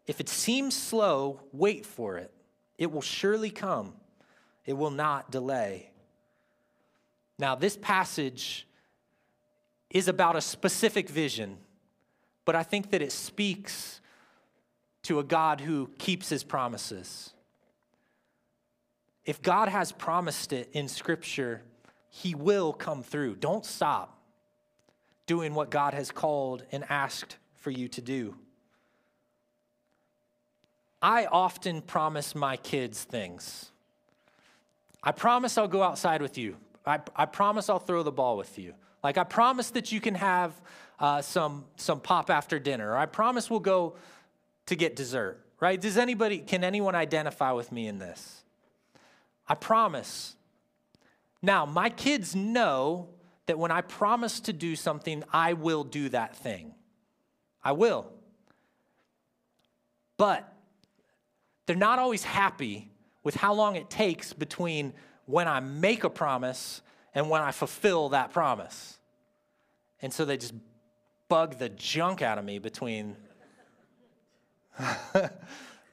If 0.07 0.21
it 0.21 0.29
seems 0.29 0.77
slow, 0.77 1.41
wait 1.53 1.87
for 1.87 2.19
it. 2.19 2.33
It 2.79 2.93
will 2.93 3.03
surely 3.03 3.51
come, 3.51 3.95
it 4.65 4.73
will 4.75 4.91
not 4.91 5.31
delay. 5.31 5.91
Now, 7.39 7.55
this 7.55 7.77
passage 7.77 8.67
is 9.91 10.09
about 10.09 10.37
a 10.37 10.41
specific 10.41 11.09
vision, 11.09 11.59
but 12.45 12.57
I 12.57 12.63
think 12.63 12.91
that 12.91 13.03
it 13.03 13.13
speaks 13.13 14.01
to 15.05 15.19
a 15.19 15.25
God 15.25 15.61
who 15.61 15.91
keeps 15.99 16.29
his 16.29 16.45
promises. 16.45 17.31
If 19.25 19.43
God 19.43 19.69
has 19.69 19.93
promised 19.93 20.53
it 20.53 20.71
in 20.73 20.89
Scripture, 20.89 21.63
he 22.09 22.35
will 22.35 22.73
come 22.73 23.03
through. 23.03 23.37
Don't 23.37 23.65
stop 23.65 24.19
doing 25.27 25.55
what 25.55 25.71
God 25.71 25.95
has 25.95 26.11
called 26.11 26.65
and 26.73 26.85
asked 26.89 27.37
for 27.57 27.71
you 27.71 27.89
to 27.89 28.01
do. 28.01 28.35
I 31.01 31.27
often 31.27 31.83
promise 31.83 32.35
my 32.35 32.57
kids 32.57 33.05
things. 33.05 33.71
I 35.03 35.13
promise 35.13 35.57
I'll 35.57 35.69
go 35.69 35.83
outside 35.83 36.23
with 36.23 36.37
you. 36.37 36.57
I, 36.85 36.99
I 37.15 37.27
promise 37.27 37.69
I'll 37.69 37.79
throw 37.79 38.03
the 38.03 38.13
ball 38.13 38.37
with 38.37 38.59
you. 38.59 38.75
Like, 39.05 39.17
I 39.17 39.25
promise 39.25 39.71
that 39.71 39.93
you 39.93 40.01
can 40.01 40.17
have 40.17 40.61
uh, 40.99 41.23
some, 41.23 41.67
some 41.77 42.01
pop 42.01 42.31
after 42.31 42.59
dinner. 42.59 42.93
Or 42.93 42.97
I 42.97 43.07
promise 43.07 43.49
we'll 43.49 43.61
go 43.61 43.95
to 44.67 44.75
get 44.75 44.97
dessert, 44.97 45.41
right? 45.61 45.81
Does 45.81 45.97
anybody, 45.97 46.39
can 46.39 46.65
anyone 46.65 46.95
identify 46.95 47.53
with 47.53 47.71
me 47.71 47.87
in 47.87 47.99
this? 47.99 48.43
I 49.47 49.55
promise. 49.55 50.35
Now, 51.41 51.65
my 51.65 51.91
kids 51.91 52.35
know 52.35 53.09
that 53.47 53.59
when 53.59 53.71
I 53.71 53.83
promise 53.83 54.41
to 54.41 54.53
do 54.53 54.75
something, 54.75 55.23
I 55.33 55.53
will 55.53 55.85
do 55.85 56.09
that 56.09 56.37
thing. 56.37 56.75
I 57.63 57.73
will. 57.73 58.11
But 60.17 60.53
they're 61.69 61.77
not 61.77 61.99
always 61.99 62.25
happy 62.25 62.91
with 63.23 63.35
how 63.35 63.53
long 63.53 63.77
it 63.77 63.91
takes 63.91 64.33
between 64.33 64.95
when 65.27 65.47
I 65.47 65.61
make 65.61 66.03
a 66.03 66.09
promise 66.09 66.81
and 67.15 67.29
when 67.29 67.43
I 67.43 67.51
fulfill 67.51 68.09
that 68.09 68.33
promise. 68.33 68.99
And 70.01 70.11
so 70.11 70.25
they 70.25 70.39
just 70.39 70.55
bug 71.29 71.59
the 71.59 71.69
junk 71.69 72.23
out 72.23 72.39
of 72.39 72.47
me 72.47 72.59
between 72.59 73.17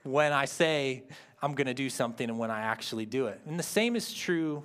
when 0.03 0.31
I 0.31 0.45
say 0.45 1.03
I'm 1.41 1.55
going 1.55 1.67
to 1.67 1.73
do 1.73 1.89
something 1.89 2.29
and 2.29 2.39
when 2.39 2.51
I 2.51 2.61
actually 2.61 3.05
do 3.05 3.27
it. 3.27 3.41
And 3.45 3.59
the 3.59 3.63
same 3.63 3.97
is 3.97 4.13
true 4.13 4.63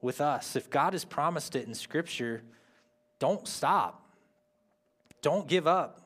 with 0.00 0.20
us. 0.20 0.54
If 0.54 0.70
God 0.70 0.92
has 0.92 1.04
promised 1.04 1.56
it 1.56 1.66
in 1.66 1.74
Scripture, 1.74 2.44
don't 3.18 3.48
stop, 3.48 4.08
don't 5.22 5.48
give 5.48 5.66
up. 5.66 5.99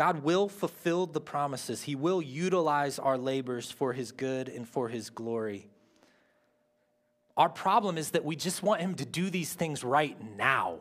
God 0.00 0.22
will 0.22 0.48
fulfill 0.48 1.04
the 1.04 1.20
promises. 1.20 1.82
He 1.82 1.94
will 1.94 2.22
utilize 2.22 2.98
our 2.98 3.18
labors 3.18 3.70
for 3.70 3.92
His 3.92 4.12
good 4.12 4.48
and 4.48 4.66
for 4.66 4.88
His 4.88 5.10
glory. 5.10 5.68
Our 7.36 7.50
problem 7.50 7.98
is 7.98 8.12
that 8.12 8.24
we 8.24 8.34
just 8.34 8.62
want 8.62 8.80
Him 8.80 8.94
to 8.94 9.04
do 9.04 9.28
these 9.28 9.52
things 9.52 9.84
right 9.84 10.16
now. 10.38 10.80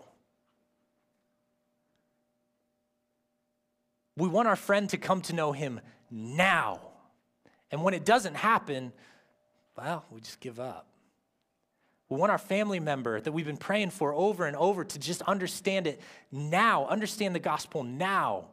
We 4.15 4.29
want 4.29 4.47
our 4.47 4.55
friend 4.55 4.89
to 4.91 4.97
come 4.97 5.19
to 5.23 5.33
know 5.33 5.51
Him 5.51 5.81
now. 6.09 6.79
And 7.71 7.83
when 7.83 7.93
it 7.93 8.05
doesn't 8.05 8.35
happen, 8.35 8.93
well, 9.77 10.05
we 10.11 10.21
just 10.21 10.39
give 10.39 10.61
up. 10.61 10.87
We 12.07 12.15
want 12.15 12.31
our 12.31 12.37
family 12.37 12.79
member 12.79 13.19
that 13.19 13.33
we've 13.33 13.45
been 13.45 13.57
praying 13.57 13.89
for 13.89 14.13
over 14.13 14.45
and 14.45 14.55
over 14.55 14.85
to 14.85 14.97
just 14.97 15.21
understand 15.23 15.87
it 15.87 15.99
now, 16.31 16.87
understand 16.87 17.35
the 17.35 17.39
gospel 17.39 17.83
now. 17.83 18.45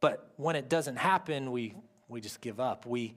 But 0.00 0.32
when 0.36 0.56
it 0.56 0.68
doesn't 0.68 0.96
happen, 0.96 1.52
we, 1.52 1.74
we 2.08 2.20
just 2.20 2.40
give 2.40 2.58
up. 2.58 2.86
We, 2.86 3.14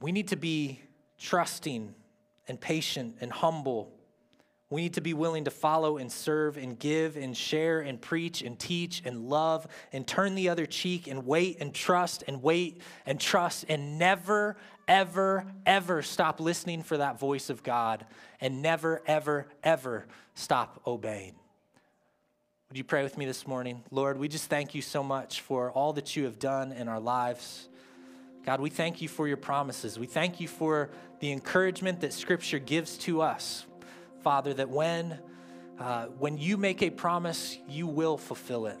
we 0.00 0.12
need 0.12 0.28
to 0.28 0.36
be 0.36 0.80
trusting 1.18 1.94
and 2.46 2.60
patient 2.60 3.16
and 3.20 3.32
humble. 3.32 3.90
We 4.68 4.82
need 4.82 4.94
to 4.94 5.00
be 5.00 5.14
willing 5.14 5.44
to 5.44 5.50
follow 5.50 5.98
and 5.98 6.10
serve 6.10 6.56
and 6.56 6.78
give 6.78 7.16
and 7.16 7.36
share 7.36 7.80
and 7.80 8.00
preach 8.00 8.42
and 8.42 8.58
teach 8.58 9.02
and 9.04 9.28
love 9.28 9.66
and 9.92 10.06
turn 10.06 10.34
the 10.34 10.48
other 10.48 10.66
cheek 10.66 11.06
and 11.06 11.26
wait 11.26 11.58
and 11.60 11.72
trust 11.72 12.24
and 12.26 12.42
wait 12.42 12.82
and 13.06 13.20
trust 13.20 13.66
and 13.68 13.98
never, 13.98 14.56
ever, 14.88 15.46
ever 15.64 16.02
stop 16.02 16.40
listening 16.40 16.82
for 16.82 16.98
that 16.98 17.18
voice 17.18 17.50
of 17.50 17.62
God 17.62 18.04
and 18.40 18.60
never, 18.60 19.00
ever, 19.06 19.46
ever 19.62 20.06
stop 20.34 20.82
obeying. 20.86 21.34
Would 22.74 22.78
you 22.78 22.82
pray 22.82 23.04
with 23.04 23.16
me 23.16 23.24
this 23.24 23.46
morning? 23.46 23.84
Lord, 23.92 24.18
we 24.18 24.26
just 24.26 24.50
thank 24.50 24.74
you 24.74 24.82
so 24.82 25.04
much 25.04 25.42
for 25.42 25.70
all 25.70 25.92
that 25.92 26.16
you 26.16 26.24
have 26.24 26.40
done 26.40 26.72
in 26.72 26.88
our 26.88 26.98
lives. 26.98 27.68
God, 28.44 28.60
we 28.60 28.68
thank 28.68 29.00
you 29.00 29.06
for 29.06 29.28
your 29.28 29.36
promises. 29.36 29.96
We 29.96 30.08
thank 30.08 30.40
you 30.40 30.48
for 30.48 30.90
the 31.20 31.30
encouragement 31.30 32.00
that 32.00 32.12
Scripture 32.12 32.58
gives 32.58 32.98
to 32.98 33.22
us, 33.22 33.64
Father, 34.24 34.54
that 34.54 34.70
when, 34.70 35.20
uh, 35.78 36.06
when 36.18 36.36
you 36.36 36.56
make 36.56 36.82
a 36.82 36.90
promise, 36.90 37.56
you 37.68 37.86
will 37.86 38.18
fulfill 38.18 38.66
it. 38.66 38.80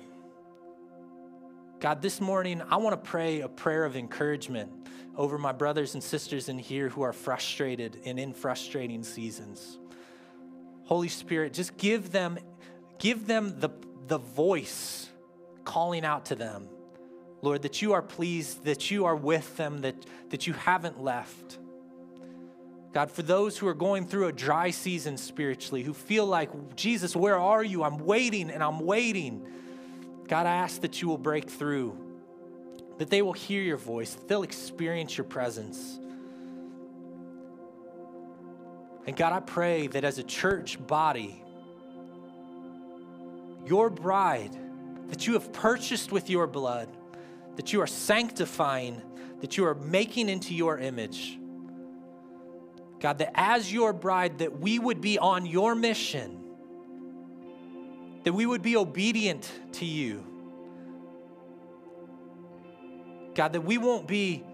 God, 1.78 2.02
this 2.02 2.20
morning, 2.20 2.62
I 2.68 2.78
want 2.78 3.00
to 3.00 3.08
pray 3.08 3.42
a 3.42 3.48
prayer 3.48 3.84
of 3.84 3.94
encouragement 3.94 4.72
over 5.16 5.38
my 5.38 5.52
brothers 5.52 5.94
and 5.94 6.02
sisters 6.02 6.48
in 6.48 6.58
here 6.58 6.88
who 6.88 7.02
are 7.02 7.12
frustrated 7.12 8.00
and 8.04 8.18
in 8.18 8.32
frustrating 8.32 9.04
seasons. 9.04 9.78
Holy 10.82 11.06
Spirit, 11.06 11.52
just 11.52 11.76
give 11.76 12.10
them 12.10 12.40
Give 12.98 13.26
them 13.26 13.58
the, 13.60 13.70
the 14.06 14.18
voice 14.18 15.08
calling 15.64 16.04
out 16.04 16.26
to 16.26 16.34
them, 16.34 16.68
Lord, 17.42 17.62
that 17.62 17.82
you 17.82 17.92
are 17.92 18.02
pleased, 18.02 18.64
that 18.64 18.90
you 18.90 19.04
are 19.04 19.16
with 19.16 19.56
them, 19.56 19.82
that, 19.82 19.96
that 20.30 20.46
you 20.46 20.52
haven't 20.54 21.02
left. 21.02 21.58
God, 22.92 23.10
for 23.10 23.22
those 23.22 23.58
who 23.58 23.66
are 23.66 23.74
going 23.74 24.06
through 24.06 24.28
a 24.28 24.32
dry 24.32 24.70
season 24.70 25.16
spiritually, 25.16 25.82
who 25.82 25.92
feel 25.92 26.26
like, 26.26 26.76
Jesus, 26.76 27.16
where 27.16 27.38
are 27.38 27.62
you? 27.62 27.82
I'm 27.82 27.98
waiting 27.98 28.50
and 28.50 28.62
I'm 28.62 28.80
waiting. 28.80 29.46
God, 30.28 30.46
I 30.46 30.54
ask 30.54 30.80
that 30.82 31.02
you 31.02 31.08
will 31.08 31.18
break 31.18 31.50
through, 31.50 31.98
that 32.98 33.10
they 33.10 33.20
will 33.20 33.32
hear 33.32 33.62
your 33.62 33.76
voice, 33.76 34.14
that 34.14 34.28
they'll 34.28 34.42
experience 34.44 35.18
your 35.18 35.24
presence. 35.24 35.98
And 39.06 39.16
God, 39.16 39.32
I 39.34 39.40
pray 39.40 39.86
that 39.88 40.04
as 40.04 40.18
a 40.18 40.22
church 40.22 40.84
body, 40.86 41.43
your 43.66 43.90
bride 43.90 44.56
that 45.08 45.26
you 45.26 45.34
have 45.34 45.52
purchased 45.52 46.12
with 46.12 46.30
your 46.30 46.46
blood, 46.46 46.88
that 47.56 47.72
you 47.72 47.80
are 47.80 47.86
sanctifying, 47.86 49.00
that 49.40 49.56
you 49.56 49.64
are 49.64 49.74
making 49.74 50.28
into 50.28 50.54
your 50.54 50.78
image. 50.78 51.38
God, 53.00 53.18
that 53.18 53.32
as 53.34 53.72
your 53.72 53.92
bride, 53.92 54.38
that 54.38 54.58
we 54.58 54.78
would 54.78 55.00
be 55.00 55.18
on 55.18 55.46
your 55.46 55.74
mission, 55.74 56.40
that 58.24 58.32
we 58.32 58.46
would 58.46 58.62
be 58.62 58.76
obedient 58.76 59.50
to 59.72 59.84
you. 59.84 60.24
God, 63.34 63.52
that 63.52 63.60
we 63.60 63.78
won't 63.78 64.06
be 64.06 64.44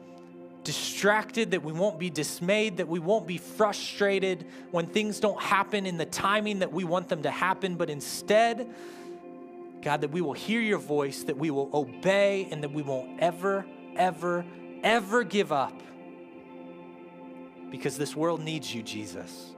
distracted, 0.64 1.52
that 1.52 1.62
we 1.62 1.72
won't 1.72 1.98
be 1.98 2.10
dismayed, 2.10 2.76
that 2.78 2.88
we 2.88 2.98
won't 2.98 3.26
be 3.26 3.38
frustrated 3.38 4.46
when 4.70 4.86
things 4.86 5.20
don't 5.20 5.40
happen 5.40 5.86
in 5.86 5.96
the 5.96 6.06
timing 6.06 6.58
that 6.60 6.72
we 6.72 6.84
want 6.84 7.08
them 7.08 7.22
to 7.22 7.30
happen, 7.30 7.76
but 7.76 7.88
instead, 7.88 8.68
God, 9.82 10.02
that 10.02 10.10
we 10.10 10.20
will 10.20 10.34
hear 10.34 10.60
your 10.60 10.78
voice, 10.78 11.24
that 11.24 11.36
we 11.36 11.50
will 11.50 11.70
obey, 11.72 12.48
and 12.50 12.62
that 12.62 12.72
we 12.72 12.82
won't 12.82 13.20
ever, 13.20 13.64
ever, 13.96 14.44
ever 14.82 15.24
give 15.24 15.52
up. 15.52 15.80
Because 17.70 17.96
this 17.96 18.14
world 18.14 18.40
needs 18.40 18.74
you, 18.74 18.82
Jesus. 18.82 19.52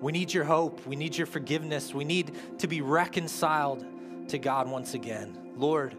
We 0.00 0.12
need 0.12 0.32
your 0.32 0.44
hope. 0.44 0.86
We 0.86 0.96
need 0.96 1.16
your 1.16 1.26
forgiveness. 1.26 1.94
We 1.94 2.04
need 2.04 2.58
to 2.58 2.66
be 2.66 2.80
reconciled 2.80 3.84
to 4.28 4.38
God 4.38 4.68
once 4.68 4.94
again. 4.94 5.52
Lord, 5.56 5.96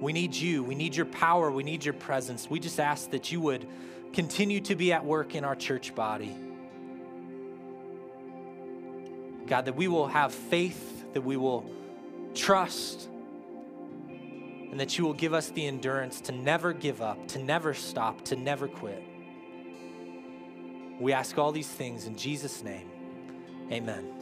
we 0.00 0.12
need 0.12 0.34
you. 0.34 0.62
We 0.62 0.74
need 0.74 0.94
your 0.94 1.06
power. 1.06 1.50
We 1.50 1.62
need 1.62 1.84
your 1.84 1.94
presence. 1.94 2.48
We 2.48 2.60
just 2.60 2.78
ask 2.78 3.10
that 3.10 3.32
you 3.32 3.40
would 3.40 3.66
continue 4.12 4.60
to 4.62 4.74
be 4.74 4.92
at 4.92 5.04
work 5.04 5.34
in 5.34 5.44
our 5.44 5.56
church 5.56 5.94
body. 5.94 6.34
God, 9.46 9.64
that 9.64 9.76
we 9.76 9.88
will 9.88 10.06
have 10.06 10.32
faith, 10.32 11.12
that 11.14 11.22
we 11.22 11.36
will 11.36 11.64
trust, 12.34 13.08
and 14.08 14.78
that 14.78 14.98
you 14.98 15.04
will 15.04 15.14
give 15.14 15.32
us 15.32 15.50
the 15.50 15.66
endurance 15.66 16.20
to 16.22 16.32
never 16.32 16.72
give 16.72 17.00
up, 17.00 17.28
to 17.28 17.38
never 17.38 17.72
stop, 17.74 18.22
to 18.26 18.36
never 18.36 18.68
quit. 18.68 19.02
We 21.00 21.12
ask 21.12 21.38
all 21.38 21.52
these 21.52 21.68
things 21.68 22.06
in 22.06 22.16
Jesus' 22.16 22.62
name. 22.62 22.90
Amen. 23.72 24.17